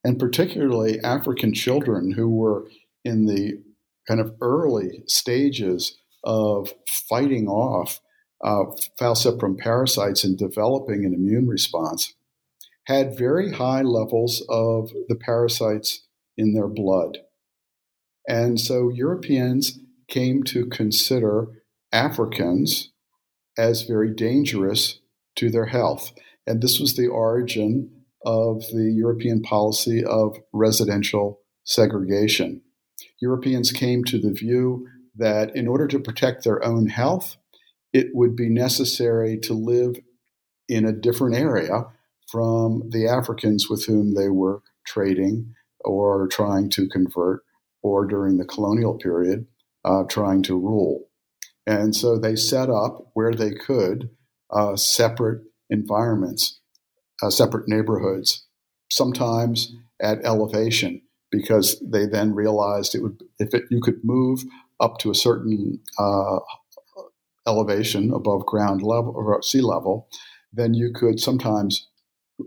[0.03, 2.69] and particularly African children who were
[3.03, 3.63] in the
[4.07, 6.73] kind of early stages of
[7.07, 8.01] fighting off
[8.43, 8.63] uh,
[8.99, 12.13] falciparum parasites and developing an immune response,
[12.89, 17.19] had very high levels of the parasites in their blood.
[18.27, 21.49] And so Europeans came to consider
[21.93, 22.91] Africans
[23.55, 25.01] as very dangerous
[25.35, 26.13] to their health.
[26.47, 27.91] And this was the origin
[28.25, 32.63] of the European policy of residential segregation.
[33.21, 37.37] Europeans came to the view that in order to protect their own health,
[37.93, 39.97] it would be necessary to live
[40.67, 41.85] in a different area
[42.31, 47.41] from the Africans with whom they were trading or trying to convert,
[47.81, 49.45] or during the colonial period,
[49.85, 51.09] uh, trying to rule.
[51.65, 54.09] And so they set up where they could
[54.51, 56.59] uh, separate environments,
[57.21, 58.45] uh, separate neighborhoods,
[58.91, 61.01] sometimes at elevation,
[61.31, 64.43] because they then realized it would if it, you could move
[64.79, 66.39] up to a certain uh,
[67.47, 70.09] elevation above ground level or sea level,
[70.51, 71.88] then you could sometimes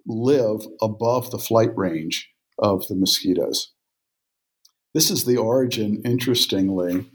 [0.07, 3.73] live above the flight range of the mosquitoes.
[4.95, 7.11] This is the origin, interestingly,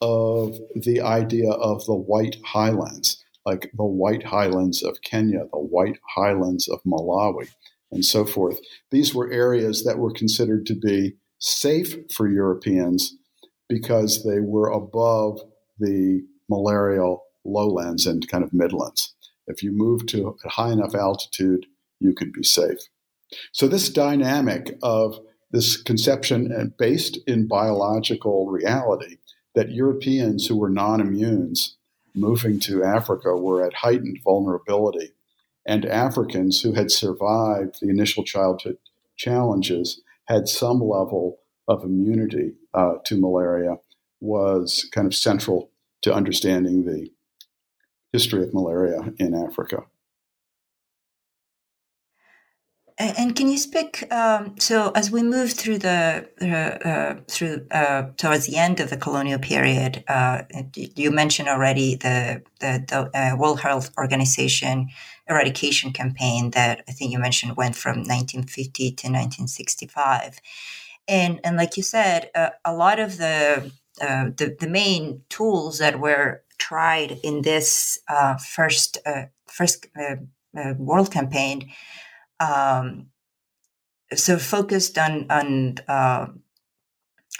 [0.00, 5.98] of the idea of the white highlands, like the white highlands of Kenya, the white
[6.16, 7.48] highlands of Malawi,
[7.92, 8.58] and so forth.
[8.90, 13.16] These were areas that were considered to be safe for Europeans
[13.68, 15.40] because they were above
[15.78, 19.14] the malarial lowlands and kind of midlands.
[19.46, 21.66] If you move to a high enough altitude,
[22.02, 22.78] you could be safe.
[23.52, 25.18] So, this dynamic of
[25.50, 29.18] this conception based in biological reality
[29.54, 31.74] that Europeans who were non immunes
[32.14, 35.12] moving to Africa were at heightened vulnerability,
[35.66, 38.78] and Africans who had survived the initial childhood
[39.16, 41.38] challenges had some level
[41.68, 43.76] of immunity uh, to malaria
[44.20, 45.70] was kind of central
[46.02, 47.10] to understanding the
[48.12, 49.84] history of malaria in Africa.
[53.02, 54.04] And can you speak?
[54.12, 58.90] Um, so, as we move through the uh, uh, through uh, towards the end of
[58.90, 60.42] the colonial period, uh,
[60.74, 64.88] you mentioned already the the, the uh, World Health Organization
[65.28, 70.38] eradication campaign that I think you mentioned went from 1950 to 1965,
[71.08, 75.98] and and like you said, uh, a lot of the, the, the main tools that
[75.98, 77.98] were tried in this
[78.38, 78.98] first
[79.48, 79.86] first
[80.78, 81.72] world campaign
[82.42, 83.06] um,
[84.14, 86.26] so focused on on uh,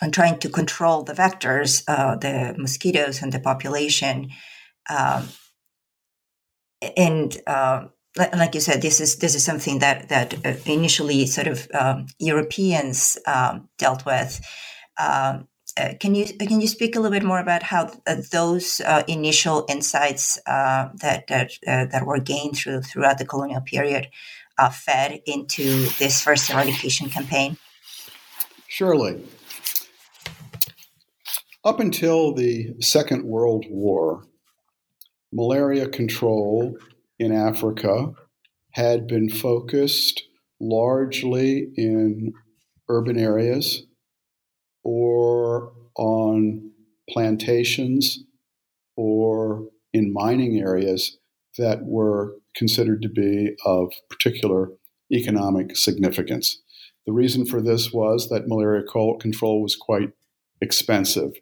[0.01, 4.31] on trying to control the vectors, uh, the mosquitoes and the population,
[4.89, 5.29] um,
[6.97, 7.87] and uh,
[8.17, 12.07] like you said, this is this is something that that uh, initially sort of um,
[12.19, 14.41] Europeans um, dealt with.
[14.99, 15.41] Uh,
[16.01, 20.39] can you can you speak a little bit more about how uh, those initial insights
[20.45, 24.09] that that that were gained through throughout the colonial period
[24.59, 27.57] uh, fed into this first eradication campaign?
[28.69, 29.23] Surely.
[31.65, 34.25] Up until the Second World War,
[35.33, 36.77] malaria control
[37.19, 38.13] in Africa
[38.73, 40.23] had been focused
[40.61, 42.33] largely in
[42.89, 43.85] urban areas
[44.83, 46.73] or on
[47.09, 48.25] plantations
[48.97, 51.19] or in mining areas
[51.59, 54.71] that were considered to be of particular
[55.11, 56.61] economic significance.
[57.07, 58.85] The reason for this was that malaria
[59.21, 60.13] control was quite
[60.61, 61.33] expensive.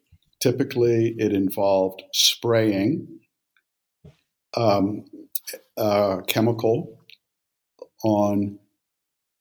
[0.40, 3.06] Typically, it involved spraying
[4.56, 5.04] um,
[6.26, 6.98] chemical
[8.02, 8.58] on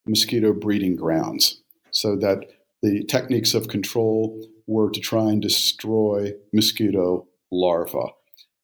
[0.06, 1.62] mosquito breeding grounds
[1.92, 2.46] so that
[2.82, 8.14] the techniques of control were to try and destroy mosquito larvae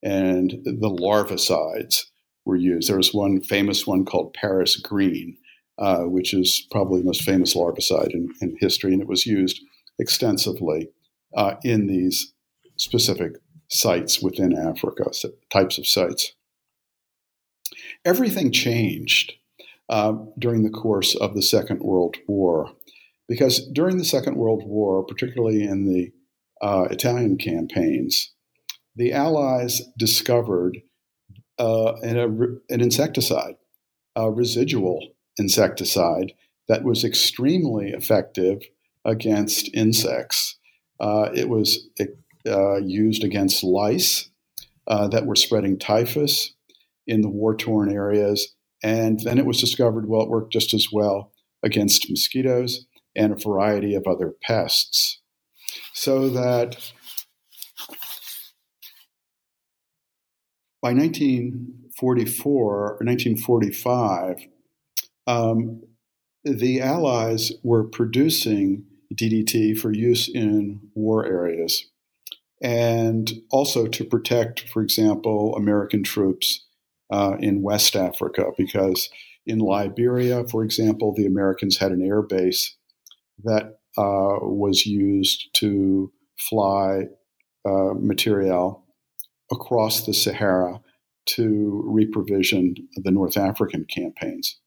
[0.04, 2.06] and the larvicides
[2.46, 2.90] were used.
[2.90, 5.38] There was one famous one called Paris Green,
[5.80, 9.62] uh, which is probably the most famous larvicide in, in history, and it was used
[10.00, 10.90] extensively
[11.36, 12.34] uh, in these
[12.78, 13.34] specific
[13.68, 15.06] sites within Africa,
[15.52, 16.34] types of sites.
[18.04, 19.34] Everything changed
[19.90, 22.72] uh, during the course of the Second World War,
[23.28, 26.12] because during the Second World War, particularly in the
[26.62, 28.35] uh, Italian campaigns,
[28.96, 30.78] the Allies discovered
[31.60, 33.56] uh, an, an insecticide,
[34.16, 35.00] a residual
[35.38, 36.34] insecticide
[36.68, 38.62] that was extremely effective
[39.04, 40.58] against insects.
[41.00, 41.88] Uh, it was
[42.48, 44.30] uh, used against lice
[44.88, 46.54] uh, that were spreading typhus
[47.08, 48.56] in the war torn areas.
[48.84, 51.32] And then it was discovered, well, it worked just as well
[51.64, 52.86] against mosquitoes
[53.16, 55.22] and a variety of other pests.
[55.94, 56.92] So that
[60.86, 64.36] by 1944 or 1945,
[65.26, 65.82] um,
[66.44, 71.88] the Allies were producing DDT for use in war areas
[72.62, 76.68] and also to protect, for example, American troops
[77.12, 79.10] uh, in West Africa, because
[79.48, 82.76] in Liberia, for example, the Americans had an air base
[83.44, 87.06] that uh, was used to fly
[87.68, 88.85] uh, material
[89.52, 90.82] across the Sahara
[91.26, 94.60] to reprovision the North African campaigns.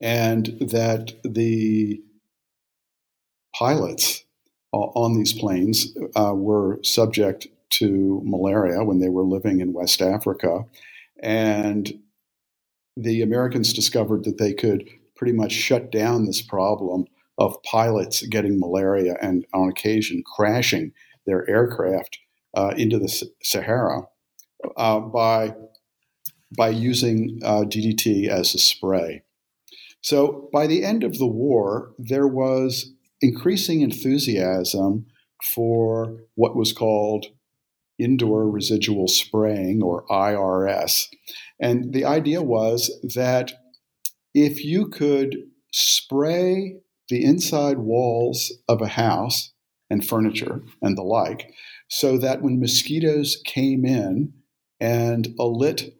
[0.00, 2.00] And that the
[3.54, 4.24] pilots
[4.72, 10.64] on these planes uh, were subject to malaria when they were living in West Africa.
[11.20, 11.92] And
[12.96, 17.06] the Americans discovered that they could pretty much shut down this problem
[17.38, 20.92] of pilots getting malaria and on occasion crashing
[21.26, 22.18] their aircraft
[22.56, 23.08] uh, into the
[23.42, 24.02] Sahara
[24.76, 25.54] uh, by
[26.56, 29.22] by using uh, DDT as a spray.
[30.00, 35.06] So by the end of the war, there was increasing enthusiasm
[35.42, 37.26] for what was called
[37.98, 41.06] indoor residual spraying or IRS.
[41.60, 43.52] And the idea was that
[44.34, 45.36] if you could
[45.72, 46.76] spray
[47.08, 49.52] the inside walls of a house
[49.90, 51.50] and furniture and the like
[51.88, 54.32] so that when mosquitoes came in
[54.80, 55.92] and alit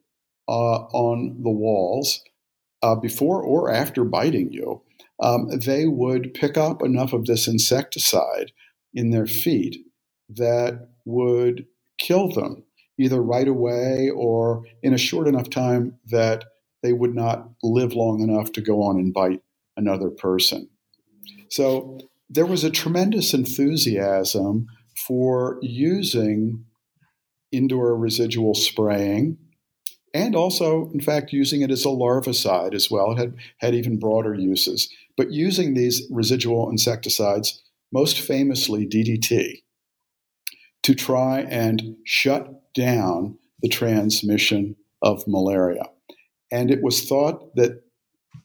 [0.49, 2.23] uh, on the walls
[2.83, 4.83] uh, before or after biting you,
[5.21, 8.53] um, they would pick up enough of this insecticide
[8.95, 9.77] in their feet
[10.29, 11.67] that would
[11.99, 12.63] kill them
[12.99, 16.45] either right away or in a short enough time that
[16.83, 19.43] they would not live long enough to go on and bite
[19.77, 20.69] another person.
[21.51, 24.67] So there was a tremendous enthusiasm
[25.09, 26.67] for using
[27.51, 29.39] indoor residual spraying
[30.15, 33.13] and also, in fact, using it as a larvicide as well.
[33.13, 34.93] It had, had even broader uses.
[35.17, 39.63] But using these residual insecticides, most famously DDT,
[40.83, 45.85] to try and shut down the transmission of malaria.
[46.51, 47.83] And it was thought that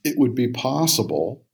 [0.03, 1.45] it would be possible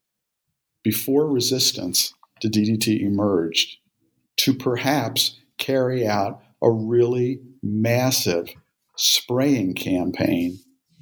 [0.83, 3.77] before resistance to DDT emerged
[4.39, 8.49] to perhaps carry out a really massive
[8.95, 10.57] spraying campaign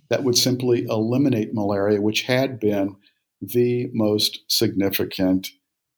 [0.09, 2.95] that would simply eliminate malaria, which had been
[3.39, 5.49] the most significant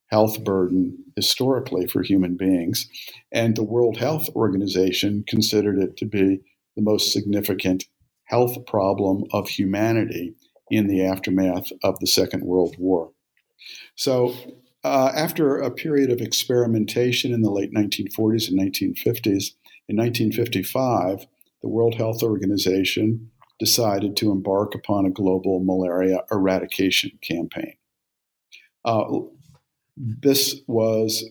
[0.07, 2.89] health burden historically for human beings.
[3.31, 6.41] And the World Health Organization considered it to be
[6.75, 7.85] the most significant
[8.25, 10.35] health problem of humanity
[10.69, 13.11] in the aftermath of the Second World War.
[13.95, 14.33] So,
[14.83, 19.53] uh, after a period of experimentation in the late 1940s and 1950s,
[19.87, 21.25] in 1955,
[21.61, 27.73] the World Health Organization decided to embark upon a global malaria eradication campaign.
[28.85, 29.03] Uh,
[29.97, 31.25] this was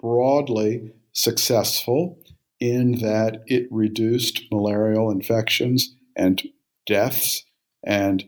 [0.00, 2.18] broadly successful
[2.60, 6.42] in that it reduced malarial infections and
[6.86, 7.44] deaths
[7.84, 8.24] and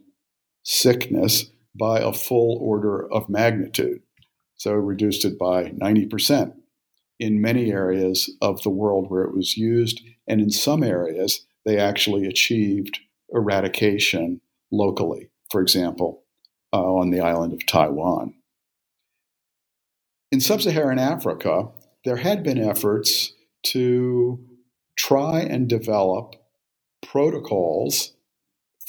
[0.62, 4.00] sickness by a full order of magnitude.
[4.56, 6.54] So it reduced it by 90%
[7.18, 10.00] in many areas of the world where it was used.
[10.26, 13.00] And in some areas, they actually achieved
[13.32, 14.40] eradication
[14.70, 16.24] locally, for example,
[16.72, 18.34] uh, on the island of Taiwan.
[20.32, 21.68] In sub Saharan Africa,
[22.04, 23.32] there had been efforts
[23.66, 24.40] to
[24.96, 26.34] try and develop
[27.02, 28.14] protocols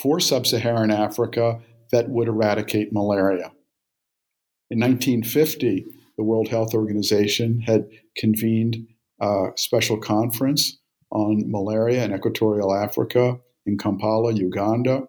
[0.02, 1.62] for sub Saharan Africa
[1.92, 3.52] that would eradicate malaria.
[4.72, 5.86] In 1950,
[6.18, 7.88] the World Health Organization had
[8.18, 8.88] convened
[9.22, 10.78] a special conference
[11.12, 13.38] on malaria in equatorial Africa
[13.68, 15.04] in Kampala, Uganda.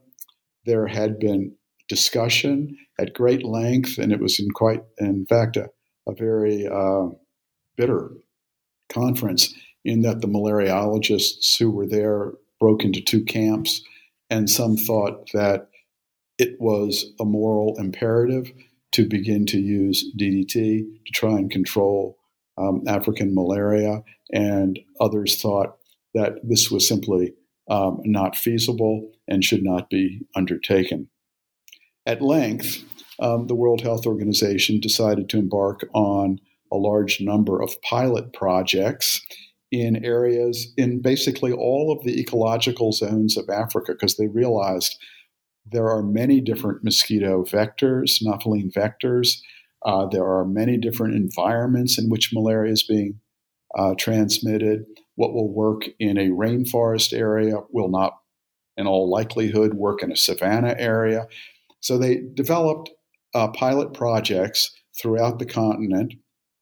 [0.66, 1.54] There had been
[1.88, 5.70] discussion at great length, and it was in quite, in fact, a,
[6.06, 7.08] a very uh,
[7.76, 8.10] bitter
[8.90, 9.54] conference
[9.84, 13.82] in that the malariologists who were there broke into two camps,
[14.28, 15.68] and some thought that
[16.38, 18.52] it was a moral imperative
[18.96, 20.48] to begin to use DDT
[21.06, 22.16] to try and control
[22.56, 25.76] um, African malaria, and others thought
[26.14, 27.34] that this was simply
[27.68, 31.10] um, not feasible and should not be undertaken.
[32.06, 32.84] At length,
[33.20, 36.38] um, the World Health Organization decided to embark on
[36.72, 39.20] a large number of pilot projects
[39.70, 44.96] in areas in basically all of the ecological zones of Africa because they realized
[45.70, 49.38] there are many different mosquito vectors, Anopheline vectors.
[49.84, 53.20] Uh, there are many different environments in which malaria is being
[53.76, 54.84] uh, transmitted.
[55.16, 58.18] What will work in a rainforest area will not,
[58.76, 61.26] in all likelihood, work in a savanna area.
[61.80, 62.90] So they developed
[63.34, 66.14] uh, pilot projects throughout the continent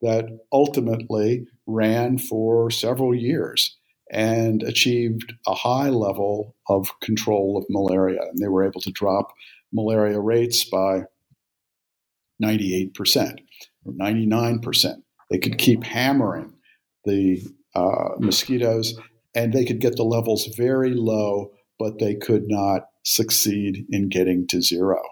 [0.02, 3.76] that ultimately ran for several years
[4.14, 8.20] and achieved a high level of control of malaria.
[8.22, 9.32] And they were able to drop
[9.72, 11.02] malaria rates by
[12.42, 13.38] 98%
[13.84, 14.94] or 99%.
[15.30, 16.52] They could keep hammering
[17.04, 17.42] the
[17.74, 18.94] uh, mosquitoes
[19.34, 24.46] and they could get the levels very low, but they could not succeed in getting
[24.46, 25.02] to zero.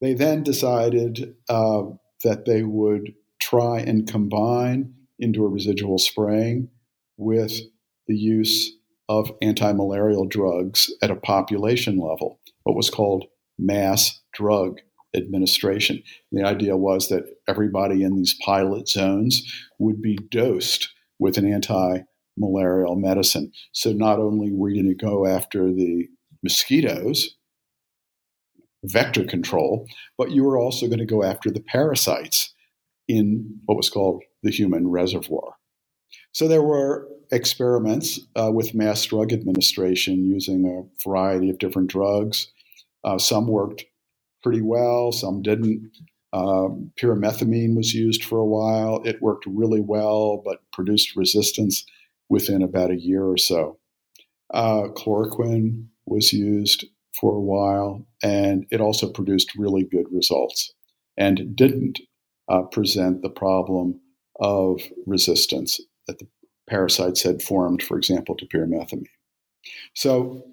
[0.00, 1.82] They then decided uh,
[2.24, 6.70] that they would try and combine indoor residual spraying
[7.16, 7.60] with
[8.06, 8.72] the use
[9.08, 13.24] of anti malarial drugs at a population level, what was called
[13.58, 14.80] mass drug
[15.14, 16.02] administration.
[16.32, 19.42] The idea was that everybody in these pilot zones
[19.78, 22.00] would be dosed with an anti
[22.36, 23.50] malarial medicine.
[23.72, 26.06] So not only were you going to go after the
[26.42, 27.34] mosquitoes,
[28.84, 29.86] vector control,
[30.18, 32.52] but you were also going to go after the parasites
[33.08, 35.55] in what was called the human reservoir.
[36.36, 42.48] So there were experiments uh, with mass drug administration using a variety of different drugs.
[43.04, 43.86] Uh, some worked
[44.42, 45.90] pretty well, some didn't.
[46.34, 49.00] Um, pyrimethamine was used for a while.
[49.06, 51.86] It worked really well, but produced resistance
[52.28, 53.78] within about a year or so.
[54.52, 56.84] Uh, chloroquine was used
[57.18, 60.70] for a while, and it also produced really good results
[61.16, 61.98] and didn't
[62.50, 63.98] uh, present the problem
[64.38, 66.26] of resistance that the
[66.68, 69.06] parasites had formed, for example, to pyrimethamine.
[69.94, 70.44] So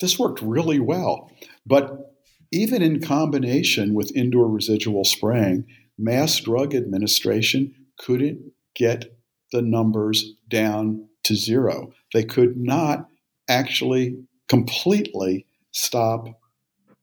[0.00, 1.30] this worked really well.
[1.64, 2.14] But
[2.52, 5.64] even in combination with indoor residual spraying,
[5.98, 9.16] mass drug administration couldn't get
[9.52, 11.92] the numbers down to zero.
[12.12, 13.08] They could not
[13.48, 14.16] actually
[14.48, 16.26] completely stop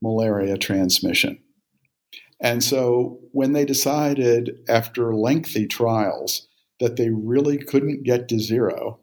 [0.02, 1.40] malaria transmission.
[2.42, 6.48] And so when they decided after lengthy trials
[6.80, 9.00] that they really couldn't get to zero,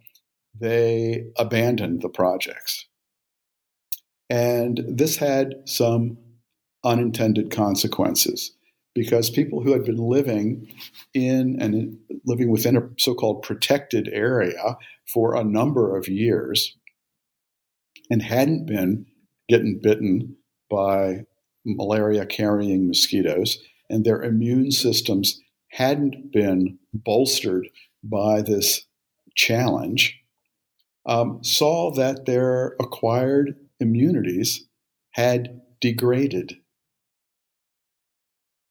[0.58, 2.86] they abandoned the projects.
[4.28, 6.18] And this had some
[6.84, 8.52] unintended consequences
[8.94, 10.72] because people who had been living
[11.12, 14.76] in and living within a so-called protected area
[15.12, 16.76] for a number of years
[18.10, 19.06] and hadn't been
[19.48, 20.36] getting bitten
[20.70, 21.20] by
[21.64, 23.58] malaria carrying mosquitoes
[23.90, 25.40] and their immune systems
[25.76, 27.68] hadn't been bolstered
[28.02, 28.86] by this
[29.34, 30.18] challenge
[31.04, 34.66] um, saw that their acquired immunities
[35.12, 36.56] had degraded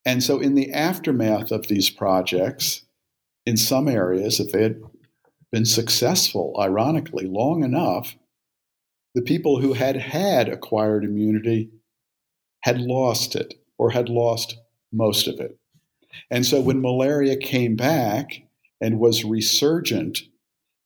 [0.06, 2.82] and so, in the aftermath of these projects,
[3.44, 4.80] in some areas, if they had
[5.50, 8.14] been successful, ironically, long enough,
[9.16, 11.70] the people who had had acquired immunity
[12.60, 14.56] had lost it or had lost
[14.92, 15.58] most of it.
[16.30, 16.86] And so, when mm-hmm.
[16.86, 18.42] malaria came back
[18.80, 20.20] and was resurgent,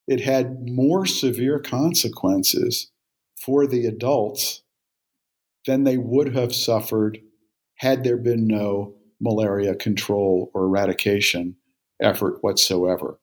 [0.07, 2.91] it had more severe consequences
[3.35, 4.63] for the adults
[5.65, 7.19] than they would have suffered
[7.75, 11.55] had there been no malaria control or eradication
[12.01, 13.19] effort whatsoever.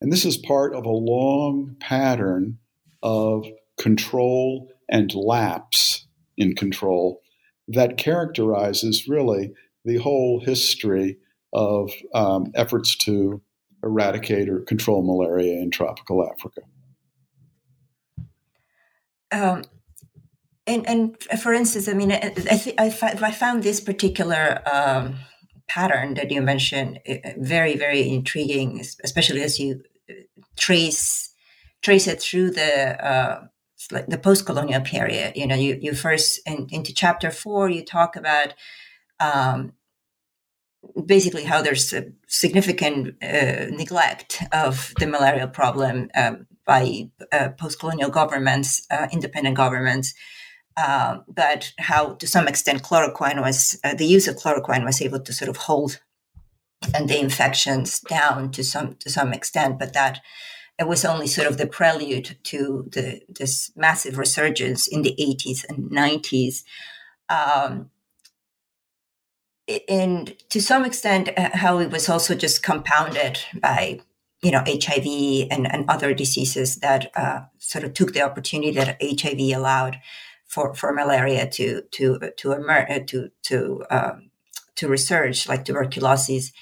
[0.00, 2.58] And this is part of a long pattern
[3.02, 3.44] of
[3.78, 6.06] control and lapse
[6.36, 7.20] in control
[7.68, 9.52] that characterizes really
[9.84, 11.18] the whole history
[11.52, 13.40] of um, efforts to
[13.82, 16.62] eradicate or control malaria in tropical Africa.
[19.30, 19.64] Um,
[20.66, 25.16] and and for instance, I mean, I th- I, I found this particular um,
[25.68, 30.14] pattern that you mentioned uh, very very intriguing, especially as you uh,
[30.56, 31.32] trace
[31.80, 33.46] trace it through the uh,
[34.08, 35.36] the post colonial period.
[35.36, 38.54] You know, you you first in, into chapter four, you talk about.
[39.20, 39.72] Um,
[41.06, 48.10] basically, how there's a significant uh, neglect of the malaria problem um, by uh, post-colonial
[48.10, 50.14] governments, uh, independent governments,
[50.78, 55.18] uh, but how to some extent chloroquine was uh, the use of chloroquine was able
[55.18, 56.00] to sort of hold
[56.94, 60.20] and the infections down to some to some extent but that
[60.78, 65.64] it was only sort of the prelude to the this massive resurgence in the 80s
[65.68, 66.62] and 90s
[67.28, 67.90] um,
[69.88, 74.00] and to some extent uh, how it was also just compounded by
[74.42, 75.06] you know hiv
[75.50, 79.98] and, and other diseases that uh, sort of took the opportunity that hiv allowed
[80.46, 84.30] for, for malaria to to to emerge uh, to to um,
[84.78, 86.52] to research like tuberculosis.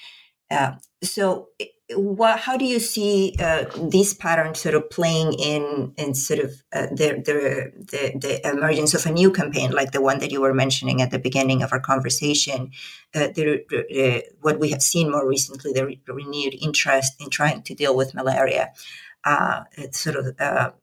[0.49, 1.49] Uh, so,
[1.95, 6.51] what, how do you see uh, these patterns sort of playing in in sort of
[6.73, 10.41] uh, the, the, the the emergence of a new campaign like the one that you
[10.41, 12.71] were mentioning at the beginning of our conversation?
[13.15, 17.73] Uh, the, what we have seen more recently, the re- renewed interest in trying to
[17.73, 18.71] deal with malaria.
[19.23, 20.73] Uh, sort of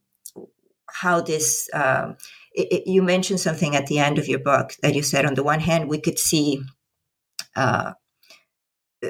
[0.94, 2.16] how this um,
[2.54, 5.34] it, it, you mentioned something at the end of your book that you said on
[5.34, 6.62] the one hand we could see
[7.56, 7.92] uh,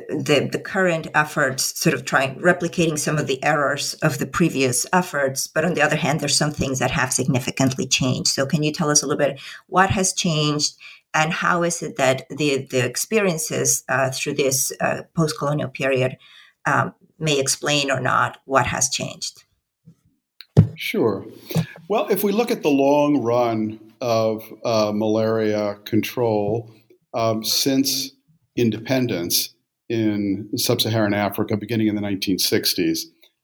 [0.09, 4.86] the the current efforts sort of trying replicating some of the errors of the previous
[4.92, 8.62] efforts but on the other hand there's some things that have significantly changed so can
[8.62, 10.74] you tell us a little bit what has changed
[11.12, 16.16] and how is it that the the experiences uh, through this uh, post-colonial period
[16.66, 19.45] um, may explain or not what has changed
[20.76, 21.24] Sure.
[21.88, 26.70] Well, if we look at the long run of uh, malaria control
[27.14, 28.11] um, since
[28.57, 29.53] independence
[29.89, 33.01] in sub Saharan Africa, beginning in the 1960s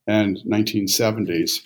[0.07, 1.61] and 1970s,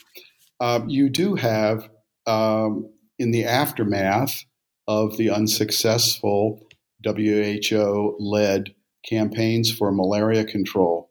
[0.60, 1.88] uh, you do have,
[2.26, 4.44] um, in the aftermath
[4.88, 6.60] of the unsuccessful
[7.04, 8.74] WHO led
[9.08, 11.10] campaigns for malaria control,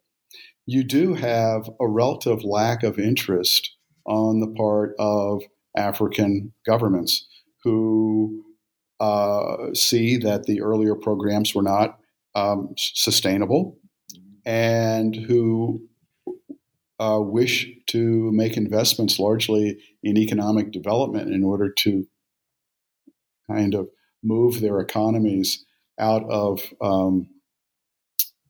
[0.66, 5.44] you do have a relative lack of interest on the part of
[5.76, 7.28] African governments
[7.64, 8.44] who
[9.00, 12.00] uh, see that the earlier programs were not
[12.36, 13.78] um, sustainable
[14.46, 15.82] and who
[17.00, 22.08] uh, wish to make investments largely in economic development in order to
[23.50, 23.90] kind of
[24.24, 25.66] move their economies
[26.00, 27.28] out of um,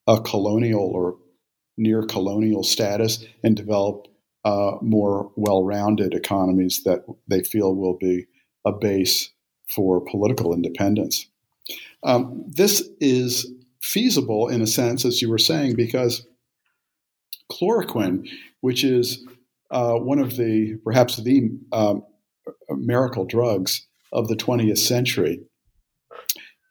[0.08, 1.18] a colonial or
[1.78, 4.08] near colonial status and develop
[4.46, 8.26] uh, more well rounded economies that they feel will be
[8.66, 9.32] a base
[9.68, 11.28] for political independence.
[12.04, 13.50] Um, this is
[13.84, 16.26] feasible in a sense, as you were saying, because
[17.52, 18.28] chloroquine,
[18.62, 19.24] which is
[19.72, 22.04] uh, one of the perhaps the um,
[22.70, 25.42] miracle drugs of the 20th century,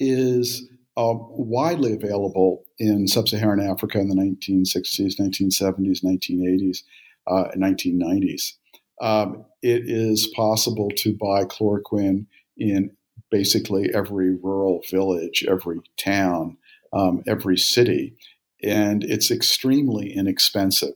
[0.00, 6.78] is uh, widely available in sub Saharan Africa in the 1960s, 1970s, 1980s,
[7.26, 8.54] uh, 1990s.
[9.00, 12.90] Um, it is possible to buy chloroquine in
[13.30, 16.56] basically every rural village, every town,
[16.92, 18.14] um, every city,
[18.62, 20.94] and it's extremely inexpensive.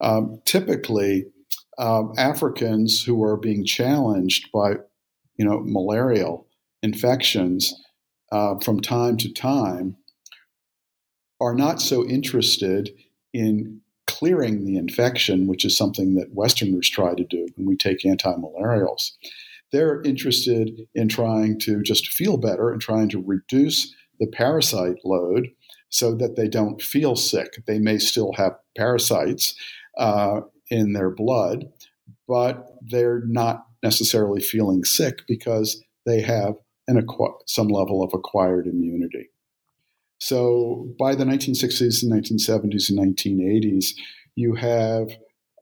[0.00, 1.26] Um, typically,
[1.78, 4.76] um, Africans who are being challenged by,
[5.36, 6.46] you know, malarial
[6.82, 7.74] infections
[8.32, 9.96] uh, from time to time
[11.40, 12.90] are not so interested
[13.32, 18.04] in clearing the infection, which is something that Westerners try to do when we take
[18.04, 19.12] anti-malarials.
[19.72, 25.48] They're interested in trying to just feel better and trying to reduce the parasite load
[25.88, 27.64] so that they don't feel sick.
[27.66, 29.54] They may still have parasites
[29.98, 31.64] uh, in their blood,
[32.28, 36.54] but they're not necessarily feeling sick because they have
[36.86, 39.30] an aqu- some level of acquired immunity.
[40.18, 43.94] So by the 1960s and 1970s and 1980s,
[44.36, 45.10] you have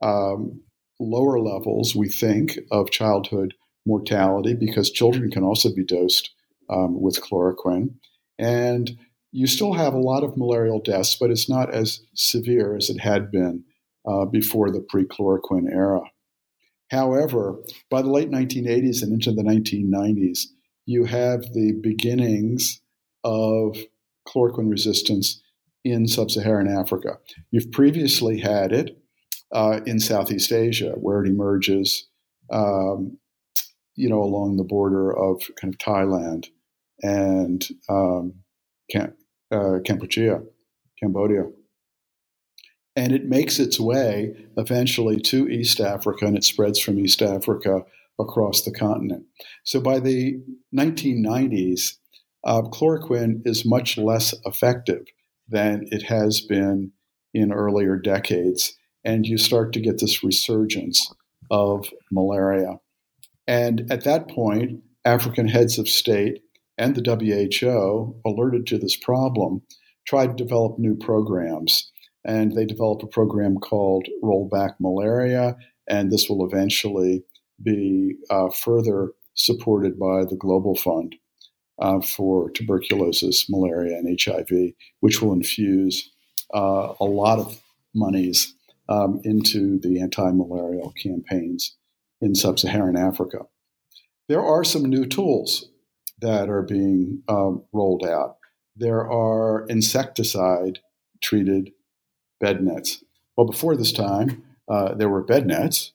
[0.02, 0.60] um,
[1.00, 3.54] lower levels, we think, of childhood
[3.86, 6.30] mortality because children can also be dosed
[6.68, 7.90] um, with chloroquine.
[8.38, 8.98] And
[9.32, 13.00] you still have a lot of malarial deaths, but it's not as severe as it
[13.00, 13.64] had been
[14.06, 16.02] uh, before the pre chloroquine era.
[16.90, 17.56] However,
[17.90, 20.46] by the late 1980s and into the 1990s,
[20.86, 22.80] you have the beginnings
[23.22, 23.76] of
[24.26, 25.42] chloroquine resistance
[25.84, 27.18] in sub Saharan Africa.
[27.50, 28.98] You've previously had it
[29.52, 32.08] uh, in Southeast Asia, where it emerges,
[32.50, 33.18] um,
[33.94, 36.48] you know, along the border of kind of Thailand
[37.02, 38.34] and um,
[38.90, 39.14] Cam-
[39.50, 40.40] uh, Cambodia,
[41.00, 41.44] Cambodia.
[42.96, 47.82] And it makes its way eventually to East Africa, and it spreads from East Africa
[48.18, 49.24] across the continent.
[49.64, 50.40] So by the
[50.76, 51.94] 1990s,
[52.44, 55.04] uh, chloroquine is much less effective
[55.48, 56.92] than it has been
[57.32, 58.76] in earlier decades.
[59.04, 61.12] And you start to get this resurgence
[61.50, 62.78] of malaria.
[63.46, 66.42] And at that point, African heads of state
[66.78, 69.62] and the WHO, alerted to this problem,
[70.06, 71.90] tried to develop new programs.
[72.24, 75.56] And they developed a program called Rollback Malaria,
[75.88, 77.24] and this will eventually
[77.62, 81.16] be uh, further supported by the Global Fund
[81.80, 86.10] uh, for tuberculosis, malaria, and HIV, which will infuse
[86.54, 87.60] uh, a lot of
[87.94, 88.54] monies
[88.88, 91.76] um, into the anti malarial campaigns
[92.20, 93.46] in sub Saharan Africa.
[94.28, 95.68] There are some new tools
[96.20, 98.38] that are being um, rolled out.
[98.76, 100.80] There are insecticide
[101.20, 101.72] treated
[102.40, 103.02] bed nets.
[103.36, 105.92] Well, before this time, uh, there were bed nets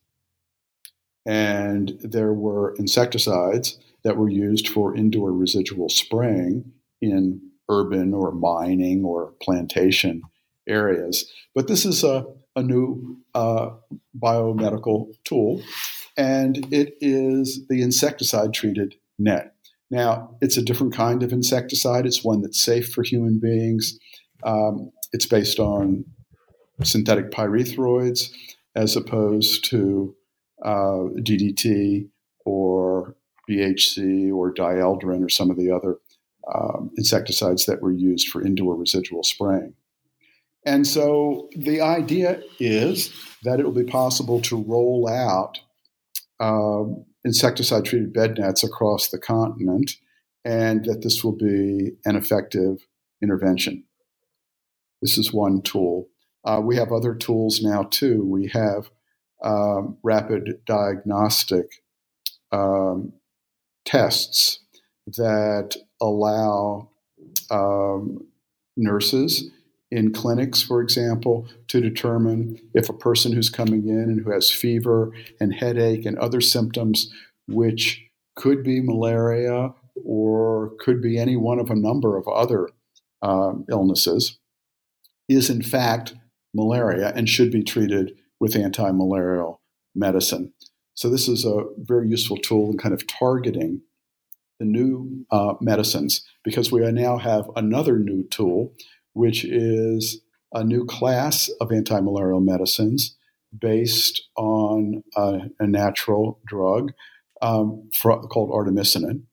[1.26, 6.72] and there were insecticides that were used for indoor residual spraying
[7.02, 10.22] in urban or mining or plantation
[10.68, 11.32] areas.
[11.56, 13.72] But this is a, a new uh,
[14.18, 15.62] biomedical tool,
[16.18, 19.53] and it is the insecticide treated net.
[19.90, 22.06] Now, it's a different kind of insecticide.
[22.06, 23.98] It's one that's safe for human beings.
[24.44, 26.06] Um, it's based on
[26.84, 28.32] synthetic pyrethroids
[28.76, 30.16] as opposed to
[30.64, 32.10] uh, DDT
[32.46, 33.16] or
[33.50, 35.98] BHC or dieldrin or some of the other
[36.54, 39.74] um, insecticides that were used for indoor residual spraying.
[40.66, 43.14] And so the idea is
[43.44, 45.60] that it will be possible to roll out
[46.40, 49.92] um, insecticide treated bed nets across the continent
[50.46, 52.86] and that this will be an effective
[53.22, 53.84] intervention.
[55.02, 56.10] This is one tool.
[56.46, 58.26] Uh, we have other tools now too.
[58.26, 58.90] We have
[59.44, 61.82] um, rapid diagnostic
[62.52, 63.14] um,
[63.86, 64.60] tests
[65.08, 66.90] that allow
[67.50, 68.28] um,
[68.76, 69.50] nurses
[69.94, 74.50] in clinics, for example, to determine if a person who's coming in and who has
[74.50, 77.14] fever and headache and other symptoms,
[77.48, 78.04] which
[78.36, 79.72] could be malaria
[80.04, 82.70] or could be any one of a number of other
[83.22, 84.39] um, illnesses,
[85.30, 86.16] is in fact
[86.54, 89.62] malaria and should be treated with anti malarial
[89.94, 90.54] medicine.
[90.96, 93.82] So, this is a very useful tool in kind of targeting
[94.60, 98.74] the new uh, medicines because we now have another new tool,
[99.14, 103.16] which is a new class of anti malarial medicines
[103.57, 106.91] based on a, a natural drug
[107.41, 109.24] um, for, called artemisinin.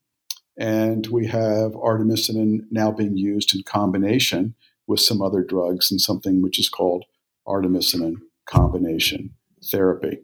[0.59, 4.55] And we have artemisinin now being used in combination
[4.87, 7.05] with some other drugs and something which is called
[7.47, 8.17] artemisinin
[8.47, 9.31] combination
[9.71, 10.19] therapy.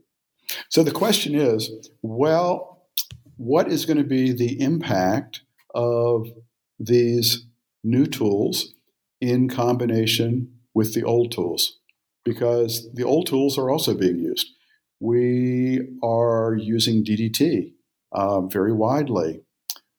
[0.68, 1.70] So the question is
[2.02, 2.88] well,
[3.36, 5.42] what is going to be the impact
[5.74, 6.28] of
[6.78, 7.46] these
[7.84, 8.74] new tools
[9.21, 11.79] in combination with the old tools?
[12.25, 14.49] Because the old tools are also being used.
[15.01, 17.73] We are using DDT
[18.12, 19.43] um, very widely.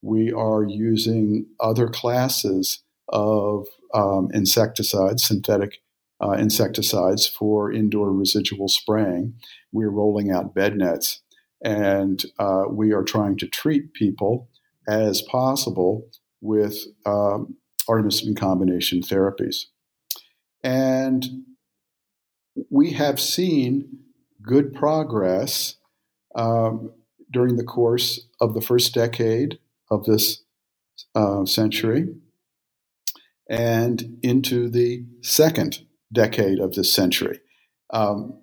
[0.01, 5.79] We are using other classes of um, insecticides, synthetic
[6.21, 9.35] uh, insecticides for indoor residual spraying.
[9.71, 11.21] We're rolling out bed nets,
[11.63, 14.49] and uh, we are trying to treat people
[14.87, 16.09] as possible
[16.41, 17.57] with um,
[17.89, 19.65] artemisinin combination therapies.
[20.63, 21.25] And
[22.69, 23.99] we have seen
[24.41, 25.75] good progress
[26.35, 26.91] um,
[27.31, 29.59] during the course of the first decade
[29.89, 30.43] of this
[31.15, 32.07] uh, century
[33.49, 35.79] and into the second
[36.11, 37.39] decade of this century.
[37.91, 38.39] Um,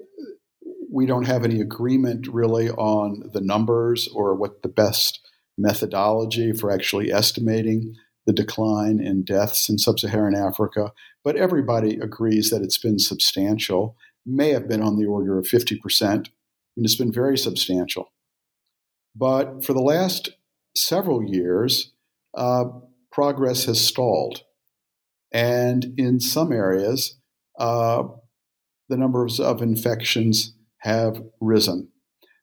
[0.90, 5.20] we don't have any agreement really on the numbers or what the best
[5.58, 7.94] methodology for actually estimating
[8.26, 13.96] the decline in deaths in sub Saharan Africa, but everybody agrees that it's been substantial,
[14.24, 16.26] may have been on the order of 50%, and
[16.78, 18.12] it's been very substantial.
[19.14, 20.30] But for the last
[20.76, 21.92] several years,
[22.34, 22.64] uh,
[23.12, 24.42] progress has stalled.
[25.32, 27.16] And in some areas,
[27.58, 28.04] uh,
[28.88, 31.88] the numbers of infections have risen.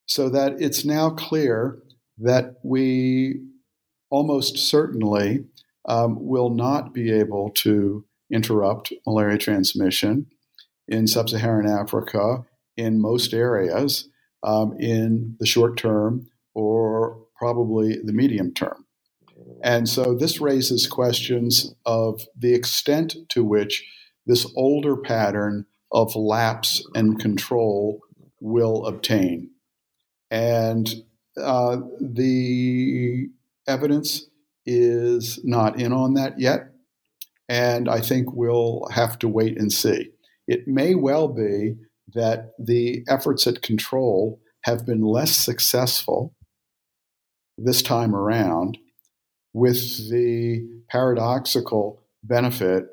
[0.05, 1.79] So that it's now clear
[2.17, 3.41] that we
[4.09, 5.45] almost certainly
[5.85, 10.27] um, will not be able to interrupt malaria transmission
[10.87, 12.45] in sub Saharan Africa
[12.77, 14.09] in most areas
[14.43, 18.85] um, in the short term or probably the medium term.
[19.63, 23.83] And so this raises questions of the extent to which
[24.25, 28.01] this older pattern of lapse and control
[28.39, 29.51] will obtain.
[30.29, 30.93] And
[31.37, 33.29] uh, the
[33.67, 34.27] evidence
[34.65, 36.71] is not in on that yet.
[37.49, 40.11] And I think we'll have to wait and see.
[40.47, 41.75] It may well be
[42.13, 46.33] that the efforts at control have been less successful
[47.57, 48.77] this time around
[49.53, 52.85] with the paradoxical benefit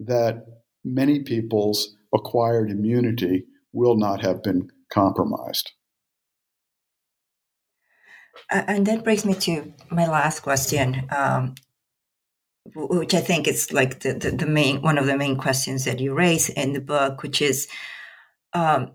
[0.00, 0.44] that
[0.84, 5.72] many people's acquired immunity will not have been compromised.
[8.48, 11.54] And that brings me to my last question, um,
[12.74, 16.00] which I think is like the, the, the, main one of the main questions that
[16.00, 17.68] you raise in the book, which is
[18.52, 18.92] um,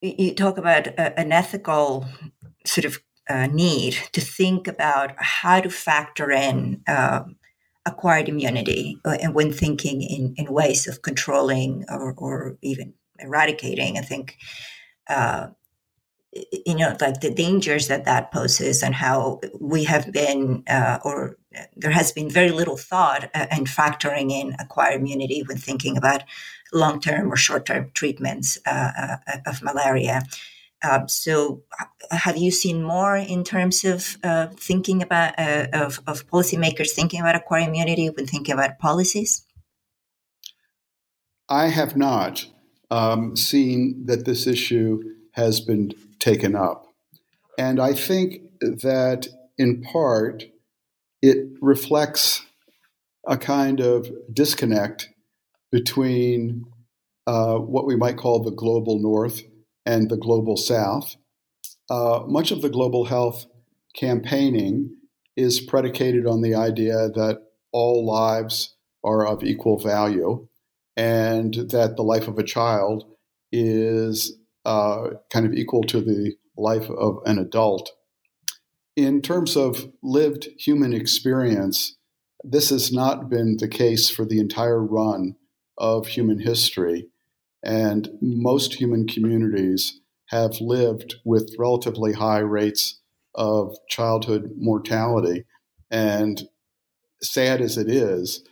[0.00, 2.06] you talk about a, an ethical
[2.64, 7.24] sort of uh, need to think about how to factor in uh,
[7.86, 13.98] acquired immunity uh, and when thinking in, in ways of controlling or, or even eradicating.
[13.98, 14.36] I think,
[15.08, 15.48] uh,
[16.66, 21.36] you know, like the dangers that that poses and how we have been, uh, or
[21.76, 26.22] there has been very little thought and factoring in acquired immunity when thinking about
[26.72, 29.16] long term or short term treatments uh,
[29.46, 30.22] of malaria.
[30.84, 31.62] Um, so,
[32.10, 37.20] have you seen more in terms of uh, thinking about uh, of, of policymakers thinking
[37.20, 39.46] about acquired immunity when thinking about policies?
[41.48, 42.46] I have not
[42.90, 46.86] um, seen that this issue has been taken up,
[47.58, 50.44] and I think that in part
[51.22, 52.44] it reflects
[53.26, 55.08] a kind of disconnect
[55.72, 56.64] between
[57.26, 59.42] uh, what we might call the global north
[59.84, 61.16] and the global south.
[61.90, 63.46] Uh, much of the global health
[63.94, 64.96] campaigning
[65.36, 67.42] is predicated on the idea that
[67.72, 70.46] all lives are of equal value
[70.96, 73.04] and that the life of a child
[73.52, 74.36] is
[74.66, 77.92] uh, kind of equal to the life of an adult.
[78.96, 81.96] In terms of lived human experience,
[82.42, 85.36] this has not been the case for the entire run
[85.78, 87.08] of human history.
[87.62, 90.00] And most human communities
[90.30, 93.00] have lived with relatively high rates
[93.34, 95.44] of childhood mortality.
[95.90, 96.48] And
[97.22, 98.42] sad as it is,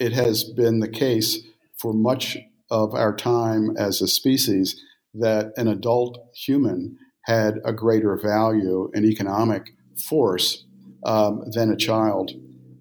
[0.00, 1.38] it has been the case
[1.76, 2.38] for much
[2.70, 4.80] of our time as a species
[5.14, 10.64] that an adult human had a greater value and economic force
[11.04, 12.32] um, than a child.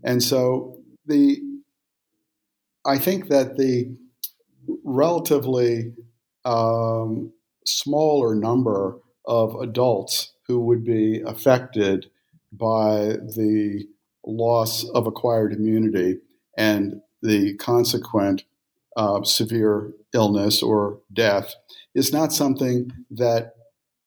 [0.03, 1.39] And so the
[2.85, 3.95] I think that the
[4.83, 5.93] relatively
[6.45, 7.33] um,
[7.65, 12.07] smaller number of adults who would be affected
[12.51, 13.85] by the
[14.25, 16.19] loss of acquired immunity
[16.57, 18.43] and the consequent
[18.97, 21.53] uh, severe illness or death
[21.99, 23.53] is not something that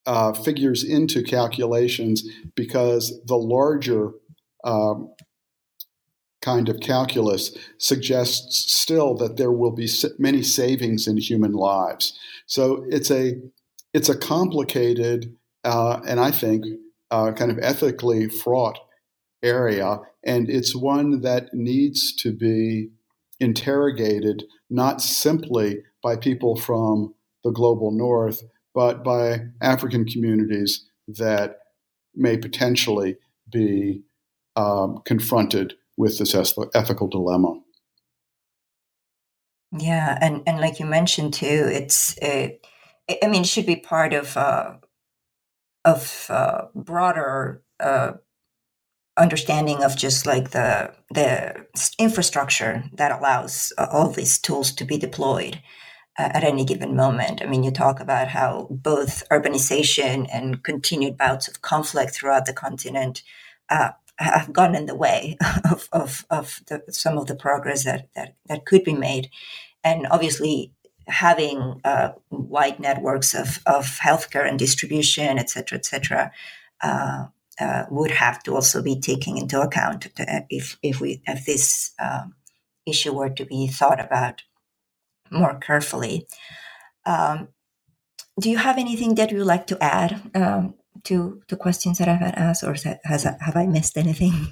[0.06, 2.24] uh, figures into calculations
[2.54, 4.12] because the larger
[4.64, 5.12] um,
[6.40, 9.88] kind of calculus suggests still that there will be
[10.18, 12.18] many savings in human lives.
[12.46, 13.34] So it's a
[13.92, 16.64] it's a complicated uh, and I think
[17.10, 18.78] uh, kind of ethically fraught
[19.42, 22.88] area, and it's one that needs to be
[23.38, 27.14] interrogated not simply by people from
[27.44, 28.42] the global north,
[28.74, 31.58] but by African communities that
[32.14, 33.16] may potentially
[33.50, 34.02] be
[34.56, 36.34] um, confronted with this
[36.74, 37.60] ethical dilemma.
[39.78, 42.18] Yeah, and and like you mentioned too, it's
[43.22, 44.74] I mean, it should be part of uh,
[45.84, 48.12] of uh, broader uh,
[49.16, 51.66] understanding of just like the the
[51.98, 55.60] infrastructure that allows uh, all these tools to be deployed
[56.18, 57.42] at any given moment.
[57.42, 62.52] I mean, you talk about how both urbanization and continued bouts of conflict throughout the
[62.52, 63.22] continent
[63.70, 65.36] uh, have gone in the way
[65.70, 69.30] of of, of the, some of the progress that, that that could be made,
[69.82, 70.72] and obviously
[71.08, 76.30] having uh, wide networks of, of healthcare and distribution, et cetera, et cetera,
[76.80, 77.26] uh,
[77.60, 80.06] uh, would have to also be taken into account
[80.48, 82.34] if, if we if this um,
[82.86, 84.42] issue were to be thought about
[85.32, 86.26] more carefully.
[87.06, 87.48] Um,
[88.40, 90.74] do you have anything that you would like to add um,
[91.04, 92.74] to the questions that I've had asked, or
[93.04, 94.48] has, have I missed anything?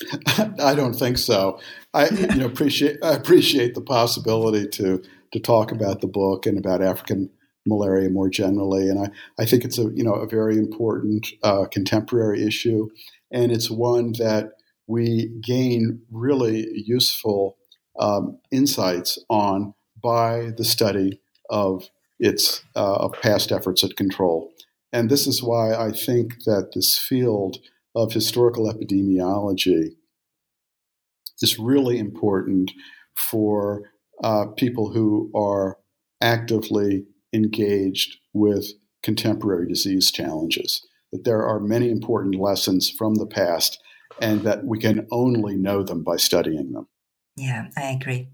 [0.60, 1.60] I don't think so.
[1.92, 5.02] I you know appreciate I appreciate the possibility to
[5.32, 7.30] to talk about the book and about African
[7.66, 8.88] malaria more generally.
[8.88, 12.88] And I, I think it's a you know a very important uh, contemporary issue,
[13.32, 14.52] and it's one that
[14.86, 17.56] we gain really useful
[17.98, 21.20] um, insights on by the study
[21.50, 21.88] of
[22.18, 24.52] its uh, of past efforts at control.
[24.92, 27.58] And this is why I think that this field
[27.94, 29.96] of historical epidemiology
[31.40, 32.72] is really important
[33.16, 33.90] for
[34.22, 35.78] uh, people who are
[36.20, 38.72] actively engaged with
[39.02, 40.86] contemporary disease challenges.
[41.12, 43.78] That there are many important lessons from the past,
[44.20, 46.88] and that we can only know them by studying them.
[47.36, 48.28] Yeah, I agree.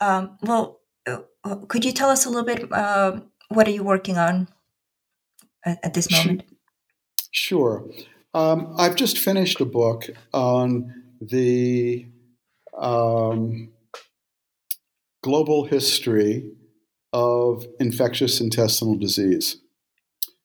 [0.00, 0.80] Um, well,
[1.68, 2.72] could you tell us a little bit?
[2.72, 4.48] Uh, what are you working on
[5.64, 6.44] at, at this moment?
[7.30, 7.88] Sure.
[8.34, 12.06] Um, I've just finished a book on the
[12.76, 13.70] um,
[15.22, 16.50] global history
[17.12, 19.56] of infectious intestinal disease.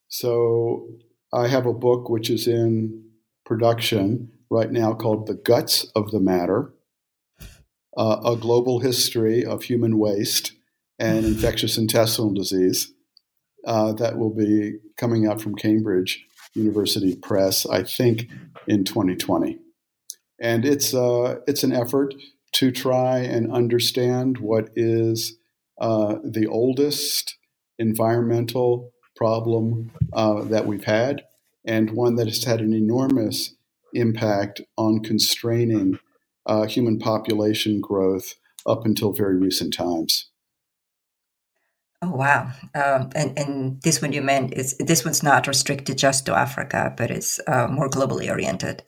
[0.08, 0.88] So
[1.34, 3.04] I have a book which is in
[3.46, 6.72] production right now called The Guts of the Matter
[7.98, 10.54] uh, A Global History of Human Waste
[11.00, 12.94] and Infectious Intestinal Disease.
[13.66, 18.30] Uh, that will be coming out from Cambridge University Press, I think,
[18.68, 19.58] in 2020.
[20.40, 22.14] And it's, uh, it's an effort
[22.54, 25.38] to try and understand what is
[25.80, 27.38] uh, the oldest
[27.80, 31.24] environmental problem uh, that we've had,
[31.66, 33.56] and one that has had an enormous
[33.94, 36.00] impact on constraining
[36.46, 38.36] uh, human population growth
[38.66, 40.30] up until very recent times.
[42.04, 42.52] Oh wow!
[42.76, 46.94] Um, and and this one you meant is this one's not restricted just to Africa,
[46.98, 48.84] but it's uh, more globally oriented.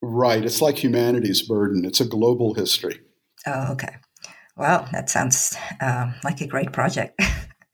[0.00, 0.44] Right.
[0.44, 1.84] It's like humanity's burden.
[1.84, 3.00] It's a global history.
[3.46, 3.96] Oh, okay.
[4.56, 7.20] Wow, that sounds uh, like a great project.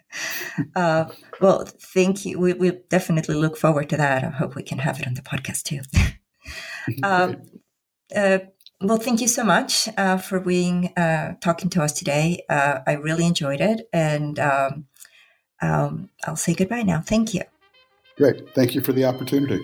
[0.76, 1.06] uh,
[1.40, 2.38] well, thank you.
[2.38, 4.24] We, we definitely look forward to that.
[4.24, 5.80] I hope we can have it on the podcast too.
[7.02, 7.42] um,
[8.14, 8.38] uh,
[8.80, 12.42] well, thank you so much uh, for being uh, talking to us today.
[12.48, 14.86] Uh, I really enjoyed it, and um,
[15.60, 17.00] um, I'll say goodbye now.
[17.00, 17.42] Thank you.
[18.16, 18.54] Great.
[18.54, 19.60] Thank you for the opportunity.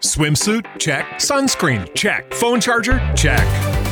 [0.00, 0.66] Swimsuit?
[0.78, 1.06] Check.
[1.16, 1.94] Sunscreen?
[1.94, 2.32] Check.
[2.34, 2.98] Phone charger?
[3.14, 3.69] Check.